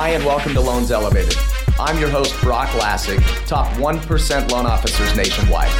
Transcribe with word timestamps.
Hi, 0.00 0.10
and 0.10 0.24
welcome 0.24 0.54
to 0.54 0.60
Loans 0.60 0.92
Elevated. 0.92 1.34
I'm 1.76 1.98
your 1.98 2.08
host, 2.08 2.40
Broch 2.40 2.68
Lassig, 2.68 3.20
top 3.48 3.66
1% 3.78 4.52
loan 4.52 4.64
officers 4.64 5.16
nationwide. 5.16 5.72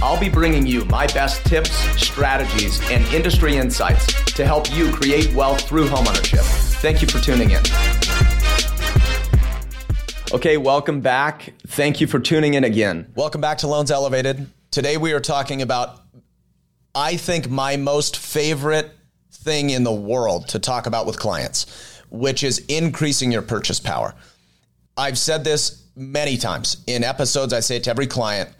I'll 0.00 0.18
be 0.18 0.30
bringing 0.30 0.66
you 0.66 0.86
my 0.86 1.06
best 1.08 1.44
tips, 1.44 1.72
strategies, 2.02 2.80
and 2.90 3.04
industry 3.12 3.58
insights 3.58 4.06
to 4.32 4.46
help 4.46 4.74
you 4.74 4.90
create 4.92 5.30
wealth 5.34 5.68
through 5.68 5.88
homeownership. 5.88 6.40
Thank 6.80 7.02
you 7.02 7.06
for 7.06 7.18
tuning 7.18 7.50
in. 7.50 7.60
Okay, 10.32 10.56
welcome 10.56 11.02
back. 11.02 11.52
Thank 11.66 12.00
you 12.00 12.06
for 12.06 12.18
tuning 12.18 12.54
in 12.54 12.64
again. 12.64 13.12
Welcome 13.14 13.42
back 13.42 13.58
to 13.58 13.66
Loans 13.66 13.90
Elevated. 13.90 14.46
Today 14.70 14.96
we 14.96 15.12
are 15.12 15.20
talking 15.20 15.60
about, 15.60 16.00
I 16.94 17.18
think, 17.18 17.50
my 17.50 17.76
most 17.76 18.16
favorite 18.16 18.90
thing 19.30 19.68
in 19.68 19.84
the 19.84 19.92
world 19.92 20.48
to 20.48 20.58
talk 20.58 20.86
about 20.86 21.06
with 21.06 21.18
clients, 21.18 21.95
which 22.10 22.42
is 22.42 22.58
increasing 22.68 23.32
your 23.32 23.42
purchase 23.42 23.80
power. 23.80 24.14
I've 24.96 25.18
said 25.18 25.44
this 25.44 25.84
many 25.96 26.36
times 26.36 26.82
in 26.86 27.04
episodes, 27.04 27.52
I 27.52 27.60
say 27.60 27.76
it 27.76 27.84
to 27.84 27.90
every 27.90 28.06
client. 28.06 28.50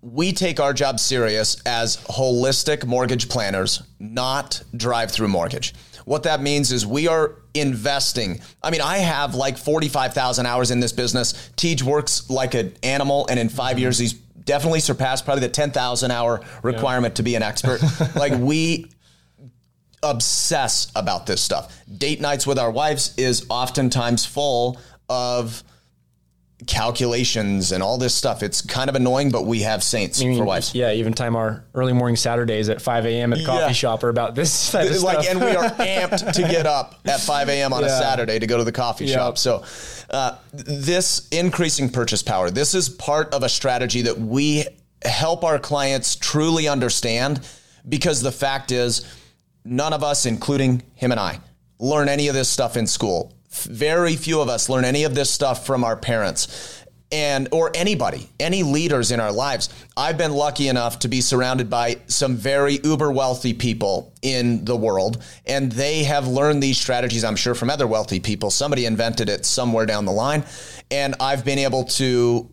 We 0.00 0.32
take 0.32 0.60
our 0.60 0.72
job 0.72 1.00
serious 1.00 1.60
as 1.66 1.96
holistic 1.96 2.86
mortgage 2.86 3.28
planners, 3.28 3.82
not 3.98 4.62
drive 4.76 5.10
through 5.10 5.28
mortgage. 5.28 5.74
What 6.04 6.22
that 6.22 6.40
means 6.40 6.72
is 6.72 6.86
we 6.86 7.08
are 7.08 7.34
investing. 7.52 8.40
I 8.62 8.70
mean, 8.70 8.80
I 8.80 8.98
have 8.98 9.34
like 9.34 9.58
45,000 9.58 10.46
hours 10.46 10.70
in 10.70 10.80
this 10.80 10.92
business. 10.92 11.50
TJ 11.56 11.82
works 11.82 12.30
like 12.30 12.54
an 12.54 12.74
animal, 12.82 13.26
and 13.28 13.38
in 13.38 13.48
5 13.48 13.78
years, 13.78 13.98
he's 13.98 14.14
definitely 14.14 14.80
surpassed 14.80 15.24
probably 15.24 15.42
the 15.42 15.52
10,000 15.52 16.10
hour 16.10 16.40
requirement 16.62 17.12
yeah. 17.12 17.16
to 17.16 17.22
be 17.24 17.34
an 17.34 17.42
expert. 17.42 17.82
like, 18.14 18.32
we 18.38 18.86
obsess 20.02 20.90
about 20.94 21.26
this 21.26 21.40
stuff. 21.40 21.76
Date 21.96 22.20
nights 22.20 22.46
with 22.46 22.58
our 22.58 22.70
wives 22.70 23.14
is 23.16 23.46
oftentimes 23.48 24.24
full 24.24 24.78
of 25.08 25.62
calculations 26.66 27.70
and 27.70 27.82
all 27.82 27.98
this 27.98 28.14
stuff. 28.14 28.42
It's 28.42 28.60
kind 28.60 28.90
of 28.90 28.96
annoying, 28.96 29.30
but 29.30 29.46
we 29.46 29.60
have 29.60 29.82
saints 29.82 30.20
I 30.20 30.26
mean, 30.26 30.38
for 30.38 30.44
wives. 30.44 30.74
Yeah, 30.74 30.92
even 30.92 31.12
time 31.12 31.36
our 31.36 31.64
early 31.74 31.92
morning 31.92 32.16
Saturdays 32.16 32.68
at 32.68 32.82
5 32.82 33.06
a.m. 33.06 33.32
at 33.32 33.38
the 33.38 33.44
coffee 33.44 33.66
yeah. 33.66 33.72
shop 33.72 34.02
are 34.02 34.08
about 34.08 34.34
this 34.34 34.70
type 34.72 34.90
of 34.90 35.02
like, 35.02 35.22
stuff. 35.22 35.36
And 35.36 35.40
we 35.40 35.54
are 35.54 35.64
amped 35.70 36.32
to 36.32 36.42
get 36.42 36.66
up 36.66 36.96
at 37.04 37.20
5 37.20 37.48
a.m. 37.48 37.72
on 37.72 37.82
yeah. 37.82 37.86
a 37.86 37.90
Saturday 37.90 38.38
to 38.38 38.46
go 38.46 38.58
to 38.58 38.64
the 38.64 38.72
coffee 38.72 39.06
shop. 39.06 39.38
So 39.38 39.64
uh, 40.10 40.36
this 40.52 41.28
increasing 41.28 41.90
purchase 41.90 42.22
power, 42.22 42.50
this 42.50 42.74
is 42.74 42.88
part 42.88 43.32
of 43.32 43.44
a 43.44 43.48
strategy 43.48 44.02
that 44.02 44.18
we 44.18 44.66
help 45.04 45.44
our 45.44 45.60
clients 45.60 46.16
truly 46.16 46.66
understand 46.66 47.46
because 47.88 48.20
the 48.20 48.32
fact 48.32 48.72
is 48.72 49.06
none 49.64 49.92
of 49.92 50.02
us, 50.02 50.26
including 50.26 50.82
him 50.94 51.10
and 51.12 51.20
I, 51.20 51.40
learn 51.78 52.08
any 52.08 52.28
of 52.28 52.34
this 52.34 52.48
stuff 52.48 52.76
in 52.76 52.86
school. 52.86 53.34
Very 53.50 54.16
few 54.16 54.40
of 54.40 54.48
us 54.48 54.68
learn 54.68 54.84
any 54.84 55.04
of 55.04 55.14
this 55.14 55.30
stuff 55.30 55.64
from 55.64 55.84
our 55.84 55.96
parents 55.96 56.78
and 57.10 57.48
or 57.52 57.70
anybody 57.74 58.28
any 58.38 58.62
leaders 58.62 59.10
in 59.10 59.20
our 59.20 59.32
lives. 59.32 59.68
I've 59.96 60.18
been 60.18 60.32
lucky 60.32 60.68
enough 60.68 60.98
to 61.00 61.08
be 61.08 61.20
surrounded 61.20 61.70
by 61.70 61.98
some 62.06 62.36
very 62.36 62.80
uber 62.84 63.10
wealthy 63.10 63.54
people 63.54 64.12
in 64.22 64.64
the 64.64 64.76
world 64.76 65.22
and 65.46 65.72
they 65.72 66.04
have 66.04 66.26
learned 66.28 66.62
these 66.62 66.78
strategies 66.78 67.24
i'm 67.24 67.36
sure 67.36 67.54
from 67.54 67.70
other 67.70 67.86
wealthy 67.86 68.20
people. 68.20 68.50
Somebody 68.50 68.84
invented 68.84 69.28
it 69.28 69.46
somewhere 69.46 69.86
down 69.86 70.04
the 70.04 70.12
line 70.12 70.44
and 70.90 71.14
i've 71.20 71.44
been 71.44 71.58
able 71.58 71.84
to 71.84 72.50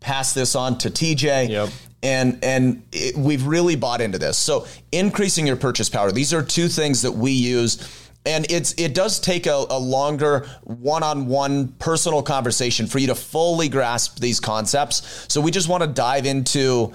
pass 0.00 0.32
this 0.32 0.54
on 0.54 0.78
to 0.78 0.90
tj 0.90 1.48
yep. 1.48 1.68
And 2.04 2.38
and 2.44 2.84
it, 2.92 3.16
we've 3.16 3.44
really 3.46 3.74
bought 3.74 4.00
into 4.00 4.18
this. 4.18 4.38
So 4.38 4.66
increasing 4.92 5.46
your 5.46 5.56
purchase 5.56 5.88
power 5.88 6.12
these 6.12 6.32
are 6.32 6.42
two 6.42 6.68
things 6.68 7.02
that 7.02 7.12
we 7.12 7.32
use. 7.32 8.00
And 8.26 8.50
it's 8.50 8.72
it 8.78 8.94
does 8.94 9.20
take 9.20 9.46
a, 9.46 9.66
a, 9.68 9.78
longer 9.78 10.46
one-on-one 10.62 11.68
personal 11.78 12.22
conversation 12.22 12.86
for 12.86 12.98
you 12.98 13.08
to 13.08 13.14
fully 13.14 13.68
grasp 13.68 14.18
these 14.18 14.40
concepts. 14.40 15.26
So 15.28 15.42
we 15.42 15.50
just 15.50 15.68
want 15.68 15.82
to 15.82 15.88
dive 15.88 16.24
into 16.24 16.94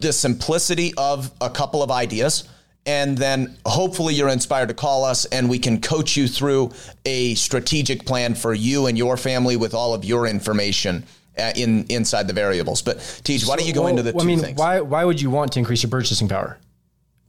the 0.00 0.12
simplicity 0.12 0.92
of 0.96 1.30
a 1.40 1.50
couple 1.50 1.80
of 1.80 1.92
ideas. 1.92 2.48
And 2.86 3.16
then 3.16 3.56
hopefully 3.66 4.14
you're 4.14 4.28
inspired 4.28 4.68
to 4.68 4.74
call 4.74 5.04
us 5.04 5.26
and 5.26 5.48
we 5.48 5.60
can 5.60 5.80
coach 5.80 6.16
you 6.16 6.26
through 6.26 6.72
a 7.04 7.34
strategic 7.34 8.04
plan 8.04 8.34
for 8.34 8.52
you 8.52 8.86
and 8.86 8.98
your 8.98 9.16
family 9.16 9.56
with 9.56 9.74
all 9.74 9.94
of 9.94 10.04
your 10.04 10.26
information 10.26 11.04
uh, 11.38 11.52
in 11.56 11.84
inside 11.88 12.26
the 12.26 12.32
variables 12.32 12.82
but 12.82 12.98
TJ 12.98 13.48
why 13.48 13.56
don't 13.56 13.66
you 13.66 13.74
go 13.74 13.82
well, 13.82 13.90
into 13.90 14.02
the 14.02 14.12
two 14.12 14.20
I 14.20 14.24
mean, 14.24 14.40
things 14.40 14.58
why 14.58 14.80
why 14.80 15.04
would 15.04 15.20
you 15.20 15.30
want 15.30 15.52
to 15.52 15.58
increase 15.58 15.82
your 15.82 15.90
purchasing 15.90 16.28
power 16.28 16.58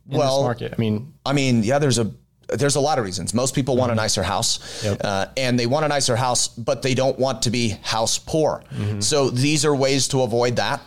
in 0.09 0.17
well, 0.17 0.37
this 0.37 0.45
market 0.45 0.73
I 0.77 0.79
mean 0.79 1.13
I 1.25 1.33
mean 1.33 1.63
yeah 1.63 1.79
there's 1.79 1.99
a 1.99 2.11
there's 2.49 2.75
a 2.75 2.79
lot 2.79 2.97
of 2.97 3.05
reasons. 3.05 3.33
Most 3.33 3.53
people 3.53 3.75
want 3.75 3.91
a 3.91 3.93
mm-hmm. 3.93 4.03
nicer 4.03 4.23
house, 4.23 4.83
yep. 4.83 5.01
uh, 5.03 5.27
and 5.35 5.59
they 5.59 5.65
want 5.65 5.85
a 5.85 5.87
nicer 5.87 6.15
house, 6.15 6.47
but 6.47 6.81
they 6.81 6.93
don't 6.93 7.19
want 7.19 7.41
to 7.43 7.49
be 7.49 7.69
house 7.81 8.17
poor. 8.17 8.63
Mm-hmm. 8.73 9.01
So 9.01 9.29
these 9.29 9.65
are 9.65 9.75
ways 9.75 10.07
to 10.09 10.21
avoid 10.21 10.55
that. 10.55 10.81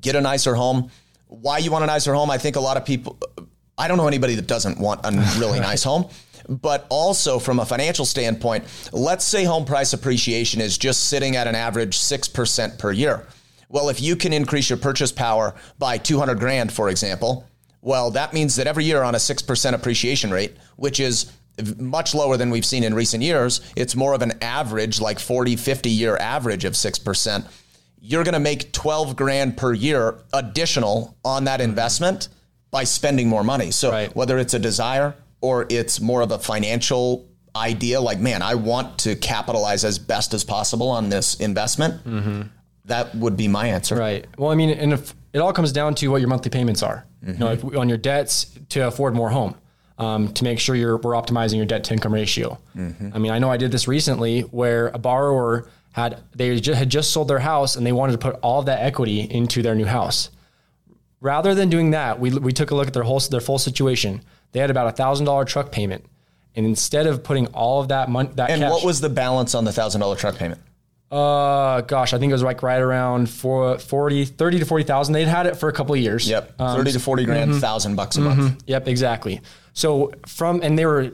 Get 0.00 0.16
a 0.16 0.20
nicer 0.20 0.54
home. 0.54 0.90
Why 1.26 1.58
you 1.58 1.70
want 1.70 1.84
a 1.84 1.86
nicer 1.86 2.12
home? 2.12 2.30
I 2.30 2.38
think 2.38 2.56
a 2.56 2.60
lot 2.60 2.76
of 2.76 2.84
people. 2.84 3.18
I 3.78 3.88
don't 3.88 3.96
know 3.96 4.08
anybody 4.08 4.34
that 4.34 4.46
doesn't 4.46 4.78
want 4.78 5.00
a 5.04 5.10
really 5.38 5.60
nice 5.70 5.82
home. 5.82 6.08
But 6.50 6.86
also 6.88 7.38
from 7.38 7.60
a 7.60 7.64
financial 7.64 8.04
standpoint, 8.04 8.64
let's 8.92 9.24
say 9.24 9.44
home 9.44 9.64
price 9.64 9.92
appreciation 9.92 10.60
is 10.60 10.76
just 10.76 11.08
sitting 11.08 11.36
at 11.36 11.46
an 11.46 11.54
average 11.54 11.96
6% 11.96 12.78
per 12.78 12.90
year. 12.90 13.26
Well, 13.68 13.88
if 13.88 14.02
you 14.02 14.16
can 14.16 14.32
increase 14.32 14.68
your 14.68 14.78
purchase 14.78 15.12
power 15.12 15.54
by 15.78 15.96
200 15.96 16.40
grand, 16.40 16.72
for 16.72 16.88
example, 16.88 17.48
well, 17.82 18.10
that 18.10 18.34
means 18.34 18.56
that 18.56 18.66
every 18.66 18.84
year 18.84 19.02
on 19.02 19.14
a 19.14 19.18
6% 19.18 19.72
appreciation 19.72 20.30
rate, 20.32 20.56
which 20.74 20.98
is 20.98 21.32
much 21.78 22.14
lower 22.14 22.36
than 22.36 22.50
we've 22.50 22.64
seen 22.64 22.84
in 22.84 22.94
recent 22.94 23.22
years, 23.22 23.60
it's 23.76 23.94
more 23.94 24.12
of 24.12 24.22
an 24.22 24.32
average, 24.42 25.00
like 25.00 25.18
40, 25.18 25.56
50 25.56 25.88
year 25.88 26.16
average 26.16 26.64
of 26.64 26.74
6%. 26.74 27.46
You're 28.00 28.24
going 28.24 28.34
to 28.34 28.40
make 28.40 28.72
12 28.72 29.14
grand 29.14 29.56
per 29.56 29.72
year 29.72 30.18
additional 30.32 31.16
on 31.24 31.44
that 31.44 31.60
investment 31.60 32.28
by 32.70 32.84
spending 32.84 33.28
more 33.28 33.44
money. 33.44 33.70
So 33.70 33.90
right. 33.90 34.14
whether 34.16 34.38
it's 34.38 34.54
a 34.54 34.58
desire 34.58 35.14
or 35.40 35.66
it's 35.68 36.00
more 36.00 36.22
of 36.22 36.30
a 36.30 36.38
financial 36.38 37.28
idea, 37.56 38.00
like, 38.00 38.20
man, 38.20 38.42
I 38.42 38.54
want 38.54 38.98
to 39.00 39.16
capitalize 39.16 39.84
as 39.84 39.98
best 39.98 40.34
as 40.34 40.44
possible 40.44 40.88
on 40.88 41.08
this 41.08 41.34
investment. 41.40 42.04
Mm-hmm. 42.04 42.42
That 42.86 43.14
would 43.14 43.36
be 43.36 43.48
my 43.48 43.68
answer. 43.68 43.96
Right. 43.96 44.26
Well, 44.38 44.50
I 44.50 44.54
mean, 44.54 44.70
and 44.70 44.92
if 44.92 45.14
it 45.32 45.38
all 45.38 45.52
comes 45.52 45.72
down 45.72 45.94
to 45.96 46.08
what 46.08 46.20
your 46.20 46.28
monthly 46.28 46.50
payments 46.50 46.82
are. 46.82 47.06
Mm-hmm. 47.24 47.32
You 47.32 47.38
know, 47.38 47.52
if, 47.52 47.64
on 47.76 47.88
your 47.88 47.98
debts 47.98 48.46
to 48.70 48.86
afford 48.86 49.14
more 49.14 49.30
home, 49.30 49.54
um, 49.98 50.32
to 50.32 50.44
make 50.44 50.58
sure 50.58 50.74
you're 50.74 50.96
we're 50.96 51.12
optimizing 51.12 51.56
your 51.56 51.66
debt 51.66 51.84
to 51.84 51.92
income 51.92 52.14
ratio. 52.14 52.58
Mm-hmm. 52.74 53.10
I 53.14 53.18
mean, 53.18 53.32
I 53.32 53.38
know 53.38 53.50
I 53.50 53.58
did 53.58 53.70
this 53.70 53.86
recently 53.86 54.42
where 54.42 54.88
a 54.88 54.98
borrower 54.98 55.68
had 55.92 56.22
they 56.34 56.58
just, 56.58 56.78
had 56.78 56.88
just 56.88 57.12
sold 57.12 57.28
their 57.28 57.38
house 57.38 57.76
and 57.76 57.86
they 57.86 57.92
wanted 57.92 58.12
to 58.12 58.18
put 58.18 58.36
all 58.42 58.60
of 58.60 58.66
that 58.66 58.80
equity 58.80 59.20
into 59.20 59.62
their 59.62 59.74
new 59.74 59.84
house. 59.84 60.30
Rather 61.20 61.54
than 61.54 61.68
doing 61.68 61.90
that, 61.90 62.18
we 62.18 62.30
we 62.30 62.52
took 62.52 62.70
a 62.70 62.74
look 62.74 62.86
at 62.86 62.94
their 62.94 63.02
whole 63.02 63.20
their 63.20 63.40
full 63.40 63.58
situation. 63.58 64.22
They 64.52 64.60
had 64.60 64.70
about 64.70 64.86
a 64.86 64.92
thousand 64.92 65.26
dollar 65.26 65.44
truck 65.44 65.70
payment, 65.70 66.06
and 66.56 66.64
instead 66.64 67.06
of 67.06 67.22
putting 67.22 67.46
all 67.48 67.80
of 67.80 67.88
that 67.88 68.08
money, 68.08 68.30
that 68.34 68.50
and 68.50 68.62
cash, 68.62 68.70
what 68.70 68.84
was 68.84 69.00
the 69.00 69.10
balance 69.10 69.54
on 69.54 69.64
the 69.64 69.72
thousand 69.72 70.00
dollar 70.00 70.16
truck 70.16 70.36
payment? 70.36 70.60
Uh, 71.10 71.80
gosh, 71.82 72.14
I 72.14 72.18
think 72.18 72.30
it 72.30 72.34
was 72.34 72.42
like 72.42 72.62
right 72.62 72.80
around 72.80 73.28
four, 73.28 73.78
40, 73.78 74.26
30 74.26 74.60
to 74.60 74.64
40,000. 74.64 75.12
They'd 75.12 75.26
had 75.26 75.46
it 75.46 75.56
for 75.56 75.68
a 75.68 75.72
couple 75.72 75.92
of 75.92 76.00
years. 76.00 76.28
Yep. 76.28 76.60
Um, 76.60 76.78
30 76.78 76.92
to 76.92 77.00
40 77.00 77.24
grand, 77.24 77.50
mm-hmm. 77.50 77.60
thousand 77.60 77.96
bucks 77.96 78.16
a 78.16 78.20
mm-hmm. 78.20 78.40
month. 78.40 78.62
Yep, 78.66 78.86
exactly. 78.86 79.40
So 79.72 80.12
from, 80.26 80.60
and 80.62 80.78
they 80.78 80.86
were 80.86 81.10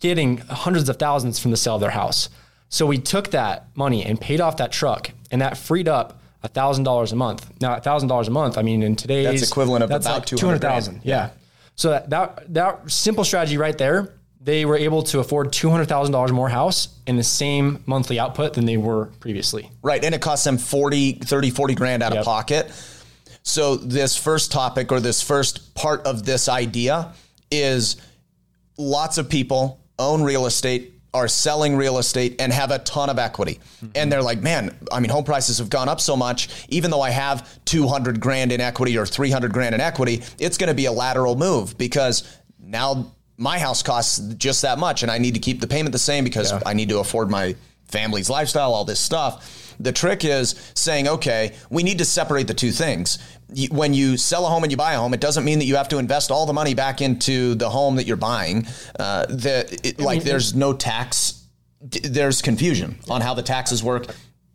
getting 0.00 0.38
hundreds 0.38 0.90
of 0.90 0.98
thousands 0.98 1.38
from 1.38 1.50
the 1.50 1.56
sale 1.56 1.76
of 1.76 1.80
their 1.80 1.90
house. 1.90 2.28
So 2.68 2.84
we 2.84 2.98
took 2.98 3.30
that 3.30 3.68
money 3.74 4.04
and 4.04 4.20
paid 4.20 4.42
off 4.42 4.58
that 4.58 4.70
truck 4.70 5.10
and 5.30 5.40
that 5.40 5.56
freed 5.56 5.88
up 5.88 6.20
a 6.46 6.48
thousand 6.48 6.84
dollars 6.84 7.12
a 7.12 7.16
month. 7.16 7.50
Now 7.60 7.76
a 7.76 7.80
thousand 7.80 8.08
dollars 8.08 8.28
a 8.28 8.30
month, 8.30 8.56
I 8.56 8.62
mean, 8.62 8.82
in 8.82 8.96
today's 8.96 9.40
that's 9.40 9.50
equivalent 9.50 9.84
of 9.84 9.90
that's 9.90 10.06
about 10.06 10.18
like 10.18 10.26
200,000. 10.26 11.02
Yeah. 11.02 11.16
yeah. 11.16 11.30
So 11.74 11.90
that, 11.90 12.10
that, 12.10 12.54
that 12.54 12.90
simple 12.90 13.24
strategy 13.24 13.58
right 13.58 13.76
there 13.76 14.16
they 14.46 14.64
were 14.64 14.76
able 14.76 15.02
to 15.02 15.18
afford 15.18 15.48
$200,000 15.48 16.30
more 16.30 16.48
house 16.48 17.00
in 17.08 17.16
the 17.16 17.24
same 17.24 17.82
monthly 17.84 18.20
output 18.20 18.54
than 18.54 18.64
they 18.64 18.76
were 18.76 19.06
previously. 19.18 19.68
Right. 19.82 20.02
And 20.04 20.14
it 20.14 20.20
cost 20.20 20.44
them 20.44 20.56
40, 20.56 21.14
30, 21.14 21.50
40 21.50 21.74
grand 21.74 22.02
out 22.04 22.12
yep. 22.12 22.20
of 22.20 22.24
pocket. 22.24 22.70
So 23.42 23.74
this 23.74 24.16
first 24.16 24.52
topic 24.52 24.92
or 24.92 25.00
this 25.00 25.20
first 25.20 25.74
part 25.74 26.06
of 26.06 26.24
this 26.24 26.48
idea 26.48 27.12
is 27.50 27.96
lots 28.78 29.18
of 29.18 29.28
people 29.28 29.80
own 29.98 30.22
real 30.22 30.46
estate, 30.46 30.95
are 31.16 31.28
selling 31.28 31.76
real 31.76 31.98
estate 31.98 32.36
and 32.40 32.52
have 32.52 32.70
a 32.70 32.78
ton 32.80 33.10
of 33.10 33.18
equity. 33.18 33.58
Mm-hmm. 33.76 33.86
And 33.94 34.12
they're 34.12 34.22
like, 34.22 34.42
man, 34.42 34.76
I 34.92 35.00
mean, 35.00 35.10
home 35.10 35.24
prices 35.24 35.58
have 35.58 35.70
gone 35.70 35.88
up 35.88 36.00
so 36.00 36.16
much. 36.16 36.66
Even 36.68 36.90
though 36.90 37.02
I 37.02 37.10
have 37.10 37.48
200 37.64 38.20
grand 38.20 38.52
in 38.52 38.60
equity 38.60 38.96
or 38.96 39.06
300 39.06 39.52
grand 39.52 39.74
in 39.74 39.80
equity, 39.80 40.22
it's 40.38 40.58
going 40.58 40.68
to 40.68 40.74
be 40.74 40.86
a 40.86 40.92
lateral 40.92 41.36
move 41.36 41.76
because 41.76 42.38
now 42.60 43.12
my 43.36 43.58
house 43.58 43.82
costs 43.82 44.18
just 44.34 44.62
that 44.62 44.78
much 44.78 45.02
and 45.02 45.10
I 45.10 45.18
need 45.18 45.34
to 45.34 45.40
keep 45.40 45.60
the 45.60 45.66
payment 45.66 45.92
the 45.92 45.98
same 45.98 46.24
because 46.24 46.52
yeah. 46.52 46.62
I 46.64 46.72
need 46.72 46.88
to 46.90 47.00
afford 47.00 47.30
my 47.30 47.56
family's 47.88 48.30
lifestyle, 48.30 48.72
all 48.72 48.84
this 48.84 49.00
stuff. 49.00 49.74
The 49.78 49.92
trick 49.92 50.24
is 50.24 50.72
saying, 50.74 51.06
okay, 51.06 51.54
we 51.70 51.82
need 51.82 51.98
to 51.98 52.04
separate 52.04 52.46
the 52.46 52.54
two 52.54 52.70
things. 52.70 53.18
When 53.70 53.94
you 53.94 54.16
sell 54.16 54.44
a 54.44 54.48
home 54.48 54.64
and 54.64 54.72
you 54.72 54.76
buy 54.76 54.94
a 54.94 54.98
home, 54.98 55.14
it 55.14 55.20
doesn't 55.20 55.44
mean 55.44 55.60
that 55.60 55.66
you 55.66 55.76
have 55.76 55.88
to 55.90 55.98
invest 55.98 56.30
all 56.30 56.46
the 56.46 56.52
money 56.52 56.74
back 56.74 57.00
into 57.00 57.54
the 57.54 57.70
home 57.70 57.96
that 57.96 58.06
you're 58.06 58.16
buying. 58.16 58.66
Uh, 58.98 59.26
that 59.28 59.86
it, 59.86 60.00
like 60.00 60.18
mean, 60.18 60.26
there's 60.26 60.54
no 60.54 60.72
tax 60.72 61.46
there's 61.80 62.42
confusion 62.42 62.98
on 63.08 63.20
how 63.20 63.34
the 63.34 63.42
taxes 63.42 63.82
work. 63.82 64.06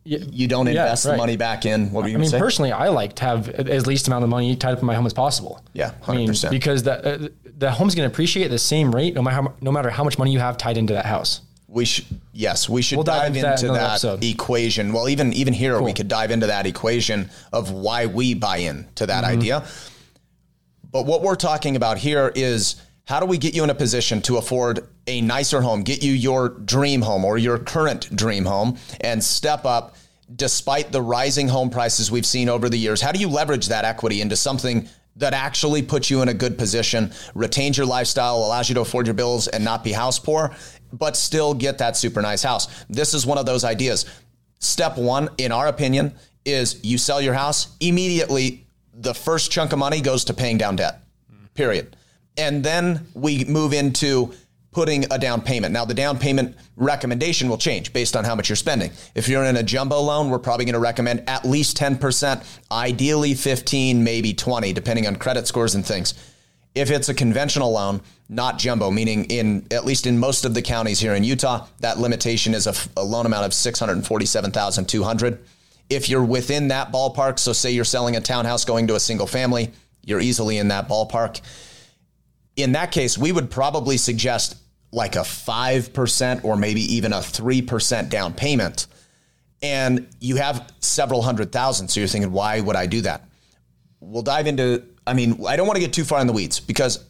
You 0.04 0.48
don't 0.48 0.66
invest 0.66 1.04
right. 1.04 1.12
the 1.12 1.16
money 1.16 1.36
back 1.36 1.64
in. 1.64 1.92
What 1.92 2.02
were 2.02 2.08
you 2.08 2.16
I 2.16 2.20
mean, 2.20 2.30
say? 2.30 2.38
personally, 2.40 2.72
I 2.72 2.88
like 2.88 3.14
to 3.16 3.24
have 3.24 3.48
as 3.48 3.86
least 3.86 4.08
amount 4.08 4.24
of 4.24 4.30
money 4.30 4.56
tied 4.56 4.72
up 4.72 4.80
in 4.80 4.84
my 4.86 4.96
home 4.96 5.06
as 5.06 5.12
possible. 5.12 5.64
Yeah, 5.74 5.94
I 6.08 6.16
mean, 6.16 6.28
100%. 6.28 6.50
because 6.50 6.82
the 6.82 7.24
uh, 7.24 7.28
the 7.44 7.70
home's 7.70 7.94
going 7.94 8.08
to 8.08 8.12
appreciate 8.12 8.46
at 8.46 8.50
the 8.50 8.58
same 8.58 8.92
rate 8.92 9.14
no 9.14 9.22
matter 9.22 9.36
how, 9.36 9.54
no 9.60 9.70
matter 9.70 9.90
how 9.90 10.02
much 10.02 10.18
money 10.18 10.32
you 10.32 10.40
have 10.40 10.58
tied 10.58 10.76
into 10.76 10.92
that 10.94 11.06
house. 11.06 11.42
We 11.72 11.86
should 11.86 12.04
yes, 12.34 12.68
we 12.68 12.82
should 12.82 12.98
We'll 12.98 13.04
dive 13.04 13.32
dive, 13.32 13.36
into 13.36 13.40
that 13.40 13.62
another 13.62 14.16
that 14.18 14.26
equation. 14.26 14.92
Well, 14.92 15.08
even 15.08 15.32
even 15.32 15.54
here 15.54 15.80
we 15.80 15.94
could 15.94 16.06
dive 16.08 16.30
into 16.30 16.46
that 16.48 16.66
equation 16.66 17.30
of 17.50 17.70
why 17.70 18.04
we 18.06 18.34
buy 18.34 18.58
in 18.58 18.86
to 18.96 19.06
that 19.06 19.24
Mm-hmm. 19.24 19.38
idea. 19.40 19.64
But 20.90 21.06
what 21.06 21.22
we're 21.22 21.34
talking 21.34 21.74
about 21.76 21.96
here 21.96 22.30
is 22.34 22.76
how 23.06 23.20
do 23.20 23.26
we 23.26 23.38
get 23.38 23.54
you 23.54 23.64
in 23.64 23.70
a 23.70 23.74
position 23.74 24.20
to 24.22 24.36
afford 24.36 24.86
a 25.06 25.22
nicer 25.22 25.62
home, 25.62 25.82
get 25.82 26.02
you 26.02 26.12
your 26.12 26.50
dream 26.50 27.00
home 27.00 27.24
or 27.24 27.38
your 27.38 27.58
current 27.58 28.14
dream 28.14 28.44
home 28.44 28.76
and 29.00 29.24
step 29.24 29.64
up 29.64 29.96
despite 30.36 30.92
the 30.92 31.00
rising 31.00 31.48
home 31.48 31.70
prices 31.70 32.10
we've 32.10 32.26
seen 32.26 32.50
over 32.50 32.68
the 32.68 32.76
years? 32.76 33.00
How 33.00 33.12
do 33.12 33.18
you 33.18 33.28
leverage 33.28 33.68
that 33.68 33.86
equity 33.86 34.20
into 34.20 34.36
something 34.36 34.86
that 35.16 35.34
actually 35.34 35.82
puts 35.82 36.10
you 36.10 36.22
in 36.22 36.28
a 36.28 36.34
good 36.34 36.56
position, 36.56 37.12
retains 37.34 37.76
your 37.76 37.86
lifestyle, 37.86 38.36
allows 38.38 38.68
you 38.68 38.74
to 38.74 38.80
afford 38.80 39.06
your 39.06 39.14
bills 39.14 39.46
and 39.48 39.62
not 39.64 39.84
be 39.84 39.92
house 39.92 40.18
poor, 40.18 40.54
but 40.92 41.16
still 41.16 41.54
get 41.54 41.78
that 41.78 41.96
super 41.96 42.22
nice 42.22 42.42
house? 42.42 42.68
This 42.88 43.14
is 43.14 43.26
one 43.26 43.38
of 43.38 43.46
those 43.46 43.64
ideas. 43.64 44.06
Step 44.58 44.96
one, 44.96 45.28
in 45.38 45.52
our 45.52 45.68
opinion, 45.68 46.14
is 46.44 46.78
you 46.84 46.98
sell 46.98 47.20
your 47.20 47.34
house 47.34 47.76
immediately. 47.80 48.64
The 48.94 49.14
first 49.14 49.50
chunk 49.50 49.72
of 49.72 49.78
money 49.78 50.00
goes 50.00 50.24
to 50.24 50.34
paying 50.34 50.58
down 50.58 50.76
debt, 50.76 51.02
period. 51.54 51.96
And 52.36 52.64
then 52.64 53.06
we 53.14 53.44
move 53.44 53.72
into 53.72 54.32
putting 54.72 55.04
a 55.12 55.18
down 55.18 55.42
payment. 55.42 55.72
Now, 55.72 55.84
the 55.84 55.94
down 55.94 56.18
payment 56.18 56.56
recommendation 56.76 57.48
will 57.48 57.58
change 57.58 57.92
based 57.92 58.16
on 58.16 58.24
how 58.24 58.34
much 58.34 58.48
you're 58.48 58.56
spending. 58.56 58.90
If 59.14 59.28
you're 59.28 59.44
in 59.44 59.56
a 59.56 59.62
jumbo 59.62 60.00
loan, 60.00 60.30
we're 60.30 60.38
probably 60.38 60.64
going 60.64 60.72
to 60.72 60.80
recommend 60.80 61.28
at 61.28 61.44
least 61.44 61.76
10%, 61.76 62.60
ideally 62.72 63.34
15, 63.34 64.02
maybe 64.02 64.32
20, 64.32 64.72
depending 64.72 65.06
on 65.06 65.16
credit 65.16 65.46
scores 65.46 65.74
and 65.74 65.84
things. 65.84 66.14
If 66.74 66.90
it's 66.90 67.08
a 67.08 67.14
conventional 67.14 67.72
loan, 67.72 68.00
not 68.28 68.58
jumbo, 68.58 68.90
meaning 68.90 69.24
in 69.26 69.66
at 69.70 69.84
least 69.84 70.06
in 70.06 70.18
most 70.18 70.44
of 70.44 70.54
the 70.54 70.62
counties 70.62 71.00
here 71.00 71.14
in 71.14 71.22
Utah, 71.22 71.66
that 71.80 71.98
limitation 71.98 72.54
is 72.54 72.66
a, 72.66 72.74
a 72.96 73.04
loan 73.04 73.26
amount 73.26 73.44
of 73.44 73.52
647,200. 73.52 75.44
If 75.90 76.08
you're 76.08 76.24
within 76.24 76.68
that 76.68 76.90
ballpark, 76.90 77.38
so 77.38 77.52
say 77.52 77.70
you're 77.72 77.84
selling 77.84 78.16
a 78.16 78.20
townhouse 78.20 78.64
going 78.64 78.86
to 78.86 78.94
a 78.94 79.00
single 79.00 79.26
family, 79.26 79.70
you're 80.04 80.20
easily 80.20 80.56
in 80.56 80.68
that 80.68 80.88
ballpark 80.88 81.40
in 82.56 82.72
that 82.72 82.92
case, 82.92 83.16
we 83.16 83.32
would 83.32 83.50
probably 83.50 83.96
suggest 83.96 84.56
like 84.90 85.16
a 85.16 85.20
5% 85.20 86.44
or 86.44 86.56
maybe 86.56 86.82
even 86.94 87.12
a 87.12 87.18
3% 87.18 88.10
down 88.10 88.34
payment. 88.34 88.86
And 89.62 90.08
you 90.20 90.36
have 90.36 90.70
several 90.80 91.22
hundred 91.22 91.52
thousand. 91.52 91.88
So 91.88 92.00
you're 92.00 92.08
thinking, 92.08 92.32
why 92.32 92.60
would 92.60 92.76
I 92.76 92.86
do 92.86 93.00
that? 93.02 93.24
We'll 94.00 94.22
dive 94.22 94.46
into, 94.46 94.82
I 95.06 95.14
mean, 95.14 95.44
I 95.46 95.56
don't 95.56 95.66
want 95.66 95.76
to 95.76 95.80
get 95.80 95.92
too 95.92 96.04
far 96.04 96.20
in 96.20 96.26
the 96.26 96.32
weeds 96.32 96.60
because 96.60 97.04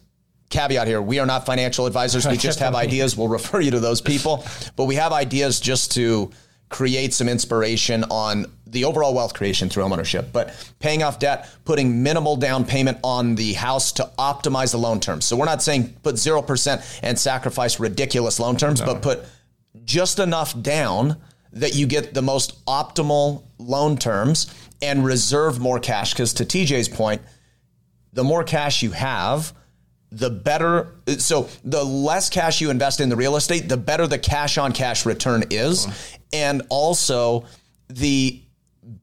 caveat 0.49 0.87
here, 0.87 1.01
we 1.01 1.19
are 1.19 1.25
not 1.25 1.45
financial 1.45 1.85
advisors. 1.85 2.27
We 2.27 2.37
just 2.37 2.59
have 2.59 2.75
ideas. 2.85 3.17
We'll 3.17 3.27
refer 3.27 3.59
you 3.59 3.71
to 3.71 3.79
those 3.79 4.01
people, 4.01 4.45
but 4.75 4.85
we 4.85 4.95
have 4.95 5.11
ideas 5.11 5.59
just 5.59 5.91
to 5.93 6.31
create 6.69 7.13
some 7.13 7.29
inspiration 7.29 8.03
on 8.05 8.47
the 8.65 8.85
overall 8.85 9.13
wealth 9.13 9.35
creation 9.35 9.69
through 9.69 9.83
homeownership. 9.83 10.31
But 10.31 10.55
paying 10.79 11.03
off 11.03 11.19
debt, 11.19 11.47
putting 11.65 12.01
minimal 12.01 12.35
down 12.35 12.65
payment 12.65 12.97
on 13.03 13.35
the 13.35 13.53
house 13.53 13.91
to 13.93 14.09
optimize 14.17 14.71
the 14.71 14.79
loan 14.79 14.99
terms. 14.99 15.25
So 15.25 15.35
we're 15.35 15.45
not 15.45 15.61
saying 15.61 15.95
put 16.01 16.15
0% 16.15 16.99
and 17.03 17.19
sacrifice 17.19 17.79
ridiculous 17.79 18.39
loan 18.39 18.57
terms, 18.57 18.81
but 18.81 19.03
put 19.03 19.23
just 19.85 20.17
enough 20.17 20.59
down 20.61 21.17
that 21.51 21.75
you 21.75 21.85
get 21.85 22.15
the 22.15 22.21
most 22.23 22.65
optimal 22.65 23.43
loan 23.59 23.95
terms 23.95 24.51
and 24.81 25.05
reserve 25.05 25.59
more 25.59 25.79
cash. 25.79 26.13
Because 26.13 26.33
to 26.33 26.45
TJ's 26.45 26.89
point, 26.89 27.21
the 28.13 28.23
more 28.23 28.43
cash 28.43 28.81
you 28.83 28.91
have, 28.91 29.53
the 30.11 30.29
better. 30.29 30.95
So 31.17 31.49
the 31.63 31.83
less 31.83 32.29
cash 32.29 32.61
you 32.61 32.69
invest 32.69 32.99
in 32.99 33.09
the 33.09 33.15
real 33.15 33.35
estate, 33.35 33.67
the 33.67 33.77
better 33.77 34.07
the 34.07 34.19
cash 34.19 34.57
on 34.57 34.71
cash 34.71 35.05
return 35.05 35.43
is. 35.49 35.87
Uh-huh. 35.87 36.17
And 36.31 36.61
also 36.69 37.45
the 37.89 38.41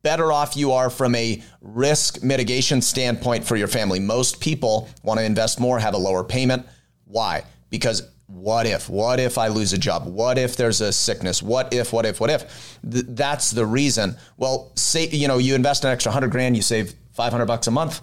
better 0.03 0.33
off 0.33 0.57
you 0.57 0.73
are 0.73 0.91
from 0.91 1.15
a 1.15 1.43
risk 1.61 2.23
mitigation 2.23 2.83
standpoint 2.83 3.45
for 3.45 3.57
your 3.57 3.69
family. 3.69 3.99
Most 3.99 4.41
people 4.41 4.89
want 5.03 5.19
to 5.19 5.25
invest 5.25 5.59
more, 5.59 5.79
have 5.79 5.95
a 5.95 5.99
lower 5.99 6.25
payment. 6.25 6.67
Why? 7.05 7.45
Because 7.71 8.09
what 8.27 8.67
if? 8.67 8.89
What 8.89 9.19
if 9.19 9.39
I 9.39 9.49
lose 9.49 9.73
a 9.73 9.79
job? 9.79 10.07
What 10.07 10.39
if 10.39 10.57
there's 10.57 10.81
a 10.81 10.93
sickness? 10.93 11.43
What 11.43 11.73
if, 11.75 11.93
what 11.93 12.07
if, 12.07 12.21
what 12.21 12.31
if? 12.31 12.79
Th- 12.89 13.05
that's 13.09 13.51
the 13.51 13.67
reason. 13.67 14.17
Well, 14.37 14.71
say, 14.77 15.09
you 15.09 15.27
know, 15.27 15.39
you 15.39 15.55
invest 15.55 15.85
an 15.85 15.91
extra 15.91 16.11
100 16.11 16.31
grand, 16.31 16.57
you 16.57 16.63
save 16.63 16.95
500 17.13 17.47
bucks 17.47 17.67
a 17.67 17.71
month. 17.71 18.01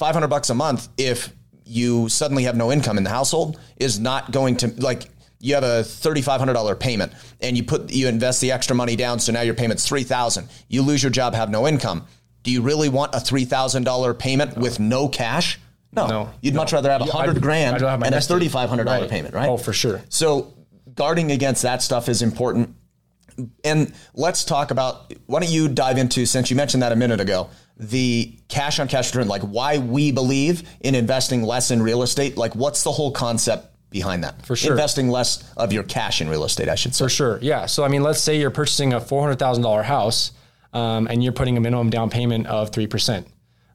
500 0.00 0.28
bucks 0.28 0.48
a 0.48 0.54
month 0.54 0.88
if 0.96 1.30
you 1.66 2.08
suddenly 2.08 2.44
have 2.44 2.56
no 2.56 2.72
income 2.72 2.96
in 2.96 3.04
the 3.04 3.10
household 3.10 3.60
is 3.76 4.00
not 4.00 4.30
going 4.32 4.56
to 4.56 4.68
like 4.78 5.10
you 5.40 5.54
have 5.54 5.62
a 5.62 5.82
$3500 5.82 6.80
payment 6.80 7.12
and 7.42 7.54
you 7.54 7.62
put 7.62 7.90
you 7.92 8.08
invest 8.08 8.40
the 8.40 8.50
extra 8.50 8.74
money 8.74 8.96
down 8.96 9.18
so 9.20 9.30
now 9.30 9.42
your 9.42 9.52
payment's 9.54 9.86
3000 9.86 10.48
you 10.68 10.80
lose 10.80 11.02
your 11.02 11.10
job 11.10 11.34
have 11.34 11.50
no 11.50 11.68
income. 11.68 12.06
Do 12.42 12.50
you 12.50 12.62
really 12.62 12.88
want 12.88 13.14
a 13.14 13.18
$3000 13.18 14.18
payment 14.18 14.56
with 14.56 14.80
no 14.80 15.06
cash? 15.06 15.60
No, 15.92 16.06
No. 16.06 16.30
you'd 16.40 16.54
much 16.54 16.72
rather 16.72 16.90
have 16.90 17.02
a 17.02 17.04
Yeah, 17.04 17.12
100 17.12 17.30
I'd- 17.32 17.40
grand 17.40 17.80
have 17.82 18.02
and 18.02 18.14
a 18.14 18.18
$3500 18.22 18.86
Right. 18.86 19.10
payment 19.10 19.34
right? 19.34 19.50
Oh, 19.50 19.58
for 19.58 19.74
sure. 19.74 20.00
so 20.08 20.54
guarding 20.94 21.30
against 21.30 21.60
that 21.62 21.82
stuff 21.82 22.08
is 22.08 22.22
important 22.22 22.74
and 23.64 23.92
let's 24.14 24.44
talk 24.44 24.70
about 24.70 25.12
why 25.26 25.40
don't 25.40 25.50
you 25.50 25.68
dive 25.68 25.98
into 25.98 26.26
since 26.26 26.50
you 26.50 26.56
mentioned 26.56 26.82
that 26.82 26.92
a 26.92 26.96
minute 26.96 27.20
ago 27.20 27.48
the 27.76 28.36
cash 28.48 28.78
on 28.78 28.88
cash 28.88 29.14
return 29.14 29.28
like 29.28 29.42
why 29.42 29.78
we 29.78 30.12
believe 30.12 30.68
in 30.80 30.94
investing 30.94 31.42
less 31.42 31.70
in 31.70 31.82
real 31.82 32.02
estate 32.02 32.36
like 32.36 32.54
what's 32.54 32.82
the 32.84 32.92
whole 32.92 33.10
concept 33.12 33.66
behind 33.90 34.22
that 34.22 34.44
For 34.46 34.54
sure. 34.54 34.72
investing 34.72 35.08
less 35.08 35.42
of 35.56 35.72
your 35.72 35.82
cash 35.82 36.20
in 36.20 36.28
real 36.28 36.44
estate 36.44 36.68
i 36.68 36.74
should 36.74 36.94
say 36.94 37.04
For 37.04 37.08
sure. 37.08 37.38
Yeah. 37.42 37.66
So, 37.66 37.82
I 37.84 37.88
mean, 37.88 38.02
let's 38.02 38.20
say 38.20 38.38
you're 38.38 38.50
purchasing 38.50 38.92
a 38.92 39.00
$400,000 39.00 39.82
house 39.84 40.30
um, 40.72 41.08
and 41.08 41.24
you're 41.24 41.32
putting 41.32 41.56
a 41.56 41.60
minimum 41.60 41.90
down 41.90 42.08
payment 42.10 42.46
of 42.46 42.70
3%. 42.70 43.26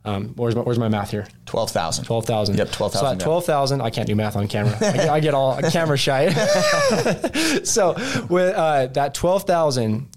Um, 0.05 0.29
where's, 0.35 0.55
my, 0.55 0.61
where's 0.61 0.77
my 0.77 0.87
math 0.87 1.11
here? 1.11 1.27
12000 1.47 2.05
12,000. 2.05 2.57
Yep, 2.57 2.71
12,000. 2.71 3.05
So 3.07 3.11
at 3.11 3.19
12,000, 3.19 3.81
I 3.81 3.89
can't 3.89 4.07
do 4.07 4.15
math 4.15 4.35
on 4.35 4.47
camera. 4.47 4.75
I 4.75 4.91
get, 4.93 5.09
I 5.09 5.19
get 5.19 5.33
all 5.33 5.59
camera 5.71 5.97
shy. 5.97 6.29
so 7.63 7.93
with 8.29 8.55
uh, 8.55 8.87
that 8.87 9.13
12,000, 9.15 10.07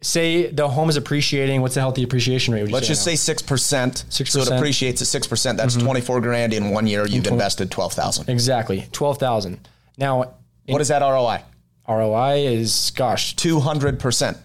say 0.00 0.50
the 0.50 0.68
home 0.68 0.88
is 0.88 0.96
appreciating, 0.96 1.60
what's 1.60 1.74
the 1.74 1.80
healthy 1.80 2.02
appreciation 2.02 2.54
rate? 2.54 2.70
let's 2.70 2.86
just 2.86 3.06
now? 3.06 3.14
say 3.14 3.34
6% 3.34 3.36
Six 3.36 3.42
percent. 3.42 4.08
so 4.12 4.40
it 4.40 4.50
appreciates 4.58 5.02
at 5.14 5.22
6% 5.22 5.56
that's 5.56 5.76
24 5.76 6.20
grand 6.20 6.52
in 6.54 6.70
one 6.70 6.86
year 6.86 7.06
you've 7.06 7.26
invested 7.26 7.70
12000 7.70 8.28
Exactly. 8.28 8.86
12,000. 8.92 9.68
Now, 9.98 10.34
what 10.66 10.80
is 10.80 10.88
that 10.88 11.02
roi 11.02 11.42
ROI 11.86 12.46
is, 12.46 12.92
gosh, 12.96 13.36
200%. 13.36 14.38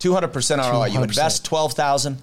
200% 0.00 0.70
ROI. 0.70 0.86
You 0.86 0.98
200%. 0.98 1.02
invest 1.04 1.44
12,000, 1.44 2.22